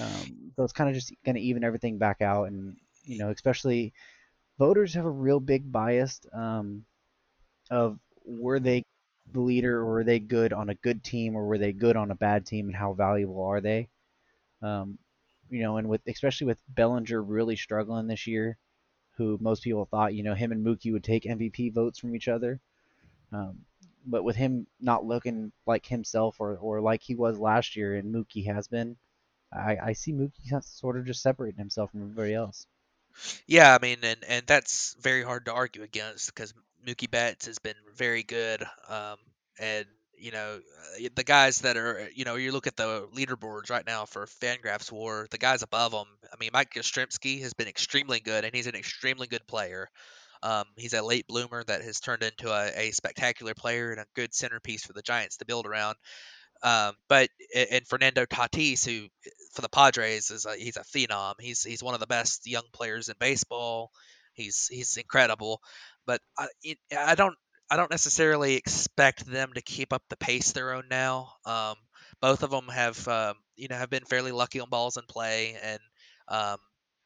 [0.01, 3.30] Um, so it's kind of just going to even everything back out, and you know,
[3.30, 3.93] especially
[4.59, 6.85] voters have a real big bias um,
[7.70, 8.85] of were they
[9.32, 12.11] the leader or were they good on a good team or were they good on
[12.11, 13.89] a bad team and how valuable are they?
[14.62, 14.99] Um,
[15.51, 18.59] you know, and with especially with Bellinger really struggling this year,
[19.17, 22.29] who most people thought you know him and Mookie would take MVP votes from each
[22.29, 22.61] other.
[23.33, 23.65] Um,
[24.07, 28.15] but with him not looking like himself or, or like he was last year, and
[28.15, 28.97] Mookie has been,
[29.53, 32.67] I, I see Mookie sort of just separating himself from everybody else.
[33.47, 36.53] Yeah, I mean, and and that's very hard to argue against because
[36.85, 39.17] Mookie Betts has been very good, um,
[39.59, 39.87] and
[40.19, 40.61] you know
[40.97, 44.27] uh, the guys that are you know you look at the leaderboards right now for
[44.27, 46.07] Fangraphs WAR, the guys above them.
[46.33, 49.89] I mean, Mike Yastrzemski has been extremely good, and he's an extremely good player.
[50.43, 54.07] Um, he's a late bloomer that has turned into a, a spectacular player and a
[54.15, 55.97] good centerpiece for the Giants to build around.
[56.62, 59.09] Um, but and Fernando Tatis, who
[59.53, 61.35] for the Padres is a, he's a phenom.
[61.41, 63.91] He's he's one of the best young players in baseball.
[64.33, 65.61] He's he's incredible.
[66.07, 66.49] But I
[66.97, 67.37] I don't
[67.71, 71.33] I don't necessarily expect them to keep up the pace they're on now.
[71.45, 71.77] Um,
[72.21, 75.57] both of them have um, you know have been fairly lucky on balls in play,
[75.62, 75.81] and
[76.29, 76.59] um,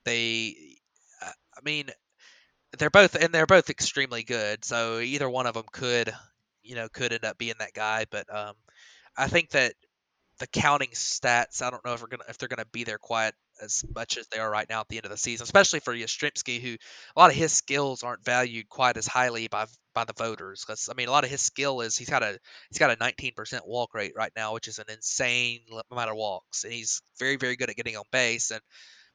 [0.05, 0.77] they
[1.23, 1.89] I mean
[2.79, 4.65] they're both and they're both extremely good.
[4.65, 6.13] So either one of them could
[6.63, 8.07] you know could end up being that guy.
[8.11, 8.55] But um,
[9.17, 9.75] I think that
[10.39, 13.33] the counting stats, I don't know if we're gonna if they're gonna be there quite
[13.61, 15.95] as much as they are right now at the end of the season, especially for
[15.95, 16.77] Yastrzemski, who
[17.17, 20.65] a lot of his skills aren't valued quite as highly by by the voters.
[20.67, 22.39] Because I mean, a lot of his skill is he's got a
[22.71, 26.65] he's got a 19% walk rate right now, which is an insane amount of walks,
[26.65, 28.51] and he's very very good at getting on base.
[28.51, 28.61] And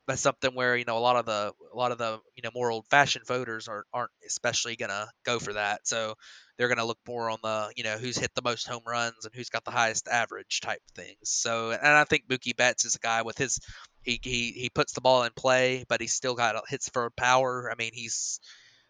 [0.07, 2.49] that's something where you know a lot of the a lot of the you know
[2.53, 5.87] more old fashioned voters aren't aren't especially gonna go for that.
[5.87, 6.15] So
[6.57, 9.33] they're gonna look more on the you know who's hit the most home runs and
[9.33, 11.17] who's got the highest average type things.
[11.23, 13.59] So and I think Mookie Betts is a guy with his
[14.03, 17.69] he he, he puts the ball in play, but he's still got hits for power.
[17.71, 18.39] I mean he's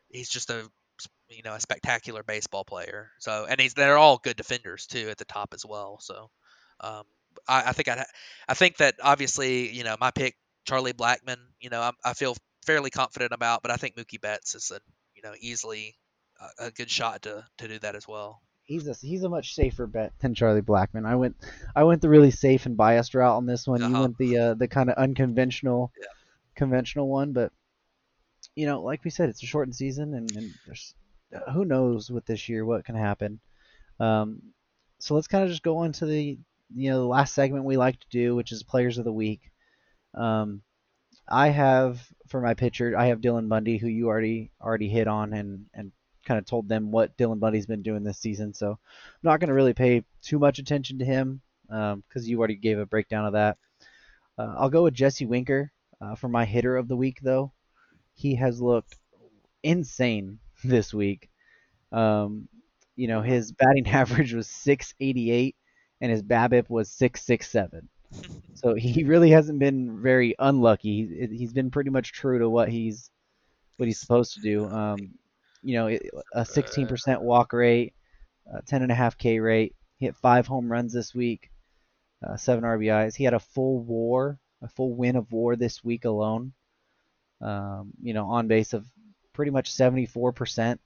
[0.10, 0.70] he's just a
[1.30, 3.12] you know a spectacular baseball player.
[3.20, 6.00] So and he's they're all good defenders too at the top as well.
[6.02, 6.30] So
[6.82, 7.04] um,
[7.48, 8.06] I, I think I
[8.48, 10.36] I think that obviously you know my pick
[10.66, 11.38] Charlie Blackmon.
[11.60, 12.36] you know, I, I feel
[12.66, 14.80] fairly confident about, but I think Mookie Betts is a
[15.16, 15.96] you know easily
[16.60, 18.42] a, a good shot to to do that as well.
[18.66, 21.06] He's a he's a much safer bet than Charlie Blackmon.
[21.06, 21.36] I went
[21.76, 23.84] I went the really safe and biased route on this one.
[23.84, 23.94] Uh-huh.
[23.94, 26.08] You went the uh, the kind of unconventional, yeah.
[26.56, 27.52] conventional one, but
[28.56, 30.96] you know, like we said, it's a shortened season, and, and there's
[31.36, 33.40] uh, who knows with this year what can happen.
[34.00, 34.42] Um,
[35.00, 36.38] so let's kind of just go on to the
[36.76, 39.42] you know the last segment we like to do, which is players of the week.
[40.14, 40.62] Um,
[41.28, 45.34] I have for my pitcher, I have Dylan Bundy, who you already already hit on
[45.34, 45.92] and and
[46.26, 48.54] kind of told them what Dylan Bundy's been doing this season.
[48.54, 48.78] So I'm
[49.24, 52.80] not going to really pay too much attention to him because um, you already gave
[52.80, 53.58] a breakdown of that.
[54.38, 55.72] Uh, I'll go with Jesse Winker
[56.02, 57.52] uh, for my hitter of the week, though.
[58.14, 58.98] He has looked
[59.64, 61.30] insane this week.
[61.92, 62.48] Um,
[62.96, 65.56] you know, his batting average was 688
[66.02, 67.90] and his BABIP was 667.
[68.56, 71.28] So he really hasn't been very unlucky.
[71.36, 73.10] He's been pretty much true to what he's
[73.78, 74.70] what he's supposed to do.
[74.70, 75.16] Um,
[75.64, 77.94] you know, a 16% walk rate,
[78.52, 79.76] a 10.5 K rate.
[79.98, 81.50] He hit five home runs this week,
[82.26, 83.16] uh, seven RBIs.
[83.16, 86.54] He had a full WAR, a full win of WAR this week alone.
[87.42, 88.86] Um, you know, on base of
[89.34, 90.80] pretty much 74%.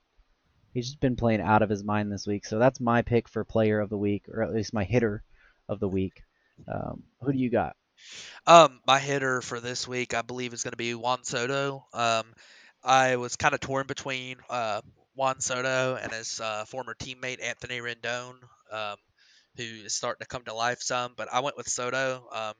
[0.73, 2.45] He's just been playing out of his mind this week.
[2.45, 5.23] So that's my pick for player of the week, or at least my hitter
[5.67, 6.21] of the week.
[6.67, 7.75] Um, who do you got?
[8.45, 11.86] Um, my hitter for this week, I believe, is going to be Juan Soto.
[11.93, 12.25] Um,
[12.84, 14.82] I was kind of torn between uh,
[15.15, 18.36] Juan Soto and his uh, former teammate Anthony Rendon,
[18.71, 18.95] um,
[19.55, 21.13] who is starting to come to life some.
[21.17, 22.28] But I went with Soto.
[22.32, 22.53] Um,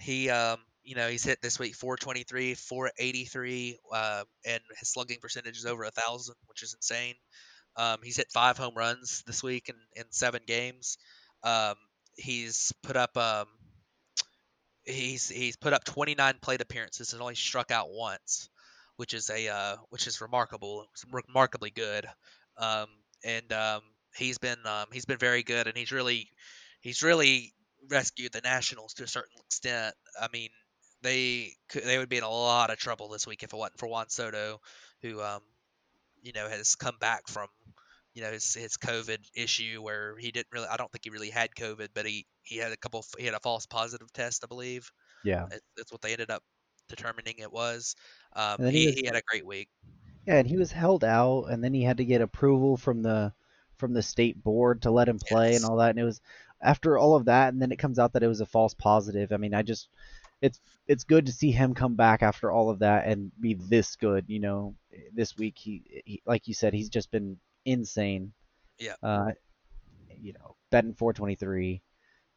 [0.00, 5.58] he, um, you know, he's hit this week 423, 483, uh, and his slugging percentage
[5.58, 7.14] is over a thousand, which is insane.
[7.76, 10.98] Um, he's hit five home runs this week in, in seven games.
[11.42, 11.74] Um,
[12.16, 13.46] he's put up um,
[14.84, 18.48] he's he's put up 29 plate appearances and only struck out once,
[18.96, 22.06] which is a uh, which is remarkable, remarkably good.
[22.58, 22.86] Um,
[23.24, 23.82] and um,
[24.16, 26.28] he's been um, he's been very good, and he's really
[26.80, 27.52] he's really
[27.90, 29.94] rescued the Nationals to a certain extent.
[30.20, 30.48] I mean,
[31.02, 33.78] they could, they would be in a lot of trouble this week if it wasn't
[33.78, 34.60] for Juan Soto,
[35.02, 35.40] who um,
[36.22, 37.48] you know has come back from
[38.14, 41.30] you know his his COVID issue where he didn't really I don't think he really
[41.30, 44.46] had COVID, but he he had a couple he had a false positive test I
[44.46, 44.90] believe.
[45.24, 45.46] Yeah.
[45.76, 46.42] That's what they ended up
[46.88, 47.96] determining it was.
[48.34, 49.68] Um, he he was he had a great week.
[50.26, 53.32] yeah, and he was held out, and then he had to get approval from the
[53.76, 55.90] from the state board to let him play and all that.
[55.90, 56.20] And it was
[56.62, 59.32] after all of that, and then it comes out that it was a false positive.
[59.32, 59.88] I mean, I just
[60.42, 63.96] it's it's good to see him come back after all of that and be this
[63.96, 64.24] good.
[64.28, 64.74] You know,
[65.14, 68.32] this week he, he like you said, he's just been insane.
[68.78, 68.94] Yeah.
[69.02, 69.32] Uh,
[70.20, 71.82] you know, betting 423,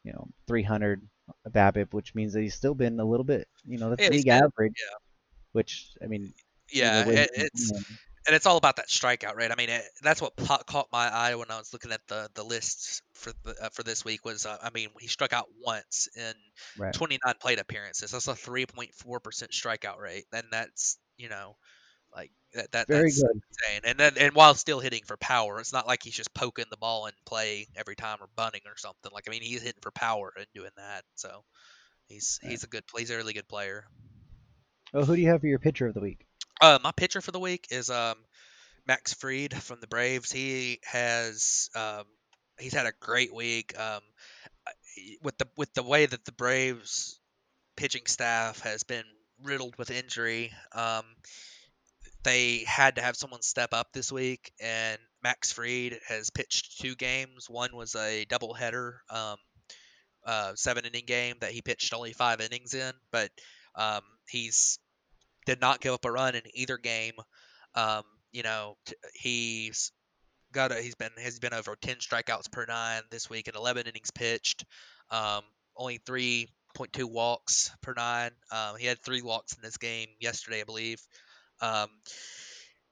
[0.04, 1.02] you know, 300
[1.50, 4.74] BABIP, which means that he's still been a little bit, you know, that's league average.
[4.78, 4.98] yeah
[5.52, 6.34] Which I mean,
[6.72, 7.72] yeah it, it's
[8.28, 9.52] and it's all about that strikeout rate.
[9.52, 12.44] I mean, it, that's what caught my eye when I was looking at the the
[12.44, 16.08] lists for the, uh, for this week was uh, I mean he struck out once
[16.16, 16.34] in
[16.78, 16.94] right.
[16.94, 18.12] 29 plate appearances.
[18.12, 21.56] That's a 3.4 percent strikeout rate, and that's you know
[22.54, 23.42] that, that Very that's good.
[23.52, 23.82] insane.
[23.86, 26.78] And then and while still hitting for power, it's not like he's just poking the
[26.78, 29.12] ball in play every time or bunting or something.
[29.14, 31.04] Like I mean he's hitting for power and doing that.
[31.16, 31.44] So
[32.08, 32.52] he's Right.
[32.52, 33.86] he's a good he's a really good player.
[34.94, 36.26] Well, who do you have for your pitcher of the week?
[36.62, 38.16] Uh, my pitcher for the week is um
[38.88, 40.32] Max Fried from the Braves.
[40.32, 42.06] He has um,
[42.60, 43.78] he's had a great week.
[43.80, 44.02] Um,
[45.22, 47.20] with the with the way that the Braves
[47.76, 49.04] pitching staff has been
[49.44, 51.06] riddled with injury, um,
[52.24, 56.96] they had to have someone step up this week, and Max Fried has pitched two
[56.96, 57.50] games.
[57.50, 59.38] One was a doubleheader, um,
[60.26, 63.30] uh, seven inning game that he pitched only five innings in, but
[63.76, 64.80] um, he's
[65.46, 67.14] did not give up a run in either game.
[67.76, 69.92] Um, you know, t- he's
[70.52, 73.88] got a, he's been has been over 10 strikeouts per nine this week and 11
[73.88, 74.66] innings pitched.
[75.10, 75.42] Um,
[75.76, 78.32] only 3.2 walks per nine.
[78.52, 81.02] Um, he had three walks in this game yesterday, I believe.
[81.62, 81.90] Um,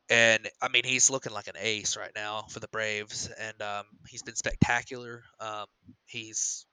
[0.10, 3.86] and I mean, he's looking like an ace right now for the Braves, and um,
[4.08, 5.24] he's been spectacular.
[5.40, 5.66] Um,
[6.06, 6.66] he's,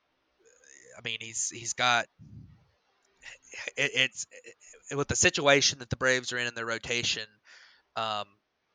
[0.97, 2.07] I mean, he's he's got
[3.77, 4.27] it, it's
[4.91, 7.27] it, with the situation that the Braves are in in their rotation.
[7.97, 8.27] Um,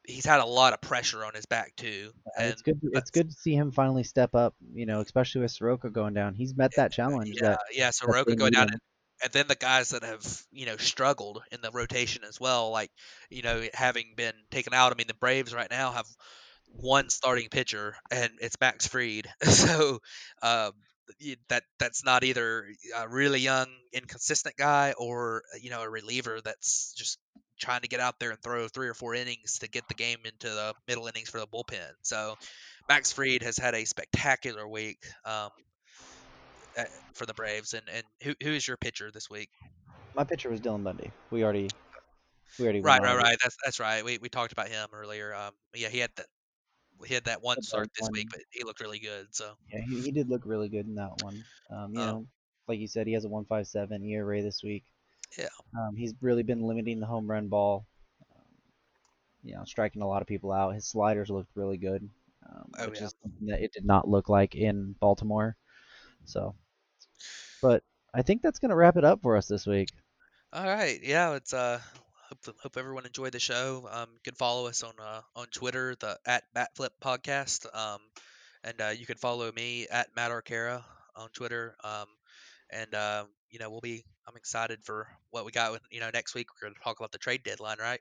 [0.05, 2.79] he's had a lot of pressure on his back too, and It's good.
[2.91, 4.55] It's good to see him finally step up.
[4.73, 6.33] You know, especially with Soroka going down.
[6.33, 7.89] He's met that challenge yeah, that yeah.
[7.91, 8.79] So that going down, and,
[9.23, 12.91] and then the guys that have you know struggled in the rotation as well, like
[13.29, 14.91] you know having been taken out.
[14.91, 16.07] I mean, the Braves right now have
[16.67, 19.27] one starting pitcher, and it's Max Fried.
[19.43, 19.99] So
[20.41, 20.71] um,
[21.49, 26.93] that that's not either a really young, inconsistent guy or you know a reliever that's
[26.97, 27.19] just
[27.59, 30.19] trying to get out there and throw three or four innings to get the game
[30.23, 31.91] into the middle innings for the bullpen.
[32.01, 32.35] So
[32.87, 35.49] Max Fried has had a spectacular week um,
[36.77, 37.73] uh, for the Braves.
[37.73, 39.49] And and who who is your pitcher this week?
[40.15, 41.11] My pitcher was Dylan Bundy.
[41.31, 41.69] We already
[42.57, 43.37] we already Right, right, right.
[43.41, 44.03] That's that's right.
[44.03, 45.33] We we talked about him earlier.
[45.33, 46.25] Um, yeah, he had that
[47.05, 49.27] he had that one start this week, but he looked really good.
[49.31, 51.43] So Yeah, he, he did look really good in that one.
[51.69, 52.25] Um, you um, know,
[52.67, 54.83] like you said, he has a 157 ERA this week.
[55.37, 55.47] yeah,
[55.77, 57.85] Um, he's really been limiting the home run ball.
[58.35, 58.45] Um,
[59.43, 60.73] you know, striking a lot of people out.
[60.73, 62.07] His sliders looked really good,
[62.49, 63.05] um, oh which yeah.
[63.05, 65.55] is something that it did not look like in Baltimore.
[66.25, 66.55] So,
[67.61, 69.89] but I think that's gonna wrap it up for us this week.
[70.53, 71.35] All right, yeah.
[71.35, 71.79] It's uh.
[72.29, 73.89] Hope, hope everyone enjoyed the show.
[73.91, 77.65] Um, you can follow us on uh, on Twitter, the at Batflip Podcast.
[77.75, 77.97] Um,
[78.63, 80.83] and uh, you can follow me at Matt Arcara
[81.15, 81.75] on Twitter.
[81.83, 82.05] Um,
[82.71, 84.03] and uh, you know we'll be.
[84.27, 85.71] I'm excited for what we got.
[85.71, 87.99] With, you know, next week we're going to talk about the trade deadline, right?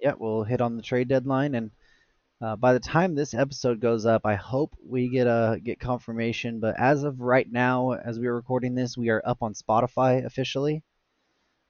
[0.00, 1.70] Yeah, we'll hit on the trade deadline, and
[2.40, 6.60] uh, by the time this episode goes up, I hope we get a get confirmation.
[6.60, 10.24] But as of right now, as we are recording this, we are up on Spotify
[10.24, 10.82] officially,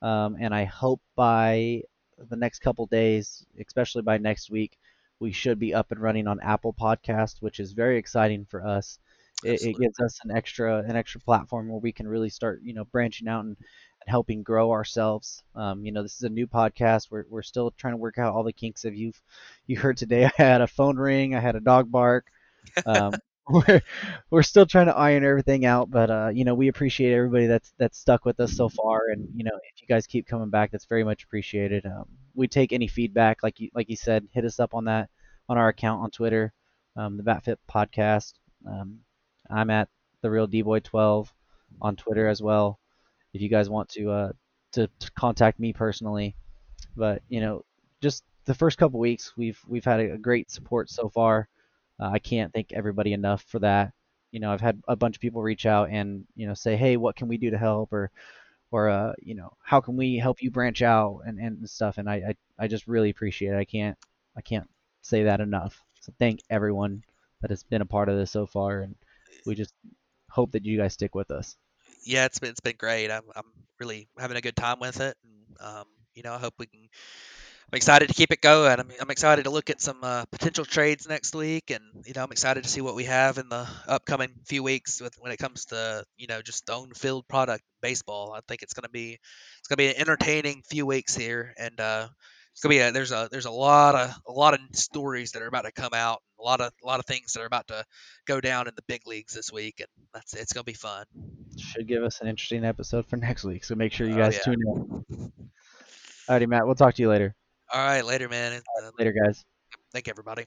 [0.02, 1.82] um, and I hope by
[2.28, 4.78] the next couple days, especially by next week,
[5.18, 8.98] we should be up and running on Apple Podcast, which is very exciting for us.
[9.42, 12.74] It, it gives us an extra an extra platform where we can really start, you
[12.74, 13.56] know, branching out and,
[14.00, 15.42] and helping grow ourselves.
[15.54, 17.10] Um, you know, this is a new podcast.
[17.10, 19.20] We're we're still trying to work out all the kinks of you've
[19.66, 22.26] You heard today I had a phone ring, I had a dog bark.
[22.86, 23.14] Um,
[23.50, 23.82] we're
[24.30, 27.72] we're still trying to iron everything out, but uh, you know, we appreciate everybody that's
[27.78, 30.70] that's stuck with us so far, and you know, if you guys keep coming back,
[30.70, 31.84] that's very much appreciated.
[31.86, 35.10] Um, we take any feedback, like you like you said, hit us up on that
[35.48, 36.52] on our account on Twitter,
[36.96, 38.34] um, the BatFit Podcast.
[38.66, 39.00] Um,
[39.50, 39.88] I'm at
[40.22, 41.32] the real D Boy 12
[41.80, 42.78] on Twitter as well,
[43.32, 44.32] if you guys want to uh,
[44.72, 46.34] to, to contact me personally.
[46.96, 47.64] But you know,
[48.00, 51.48] just the first couple weeks, we've we've had a, great support so far.
[51.98, 53.92] Uh, I can't thank everybody enough for that.
[54.32, 56.96] You know, I've had a bunch of people reach out and you know say, hey,
[56.96, 58.10] what can we do to help, or
[58.70, 61.98] or uh, you know, how can we help you branch out and, and stuff.
[61.98, 63.58] And I, I I just really appreciate it.
[63.58, 63.96] I can't
[64.36, 64.68] I can't
[65.02, 65.82] say that enough.
[66.00, 67.02] So thank everyone
[67.40, 68.94] that has been a part of this so far, and
[69.46, 69.74] we just
[70.30, 71.56] hope that you guys stick with us.
[72.04, 73.10] Yeah, it's been it's been great.
[73.10, 73.44] I'm I'm
[73.78, 75.84] really having a good time with it, and um,
[76.14, 76.80] you know, I hope we can
[77.72, 78.80] I'm excited to keep it going.
[78.80, 82.24] I'm, I'm excited to look at some uh, potential trades next week, and you know
[82.24, 85.38] I'm excited to see what we have in the upcoming few weeks with when it
[85.38, 88.32] comes to you know just own field product baseball.
[88.34, 89.18] I think it's gonna be
[89.60, 92.08] it's gonna be an entertaining few weeks here, and uh,
[92.52, 95.42] it's gonna be a, there's a there's a lot of a lot of stories that
[95.42, 97.68] are about to come out, a lot of a lot of things that are about
[97.68, 97.84] to
[98.26, 101.04] go down in the big leagues this week, and that's it's gonna be fun.
[101.58, 103.64] Should give us an interesting episode for next week.
[103.64, 104.42] So make sure you Oh guys yeah.
[104.42, 105.32] tune in.
[106.28, 106.66] Alrighty, Matt.
[106.66, 107.34] We'll talk to you later.
[107.72, 108.60] All right, later, man.
[108.82, 109.44] Uh, Later, guys.
[109.92, 110.44] thank you, everybody.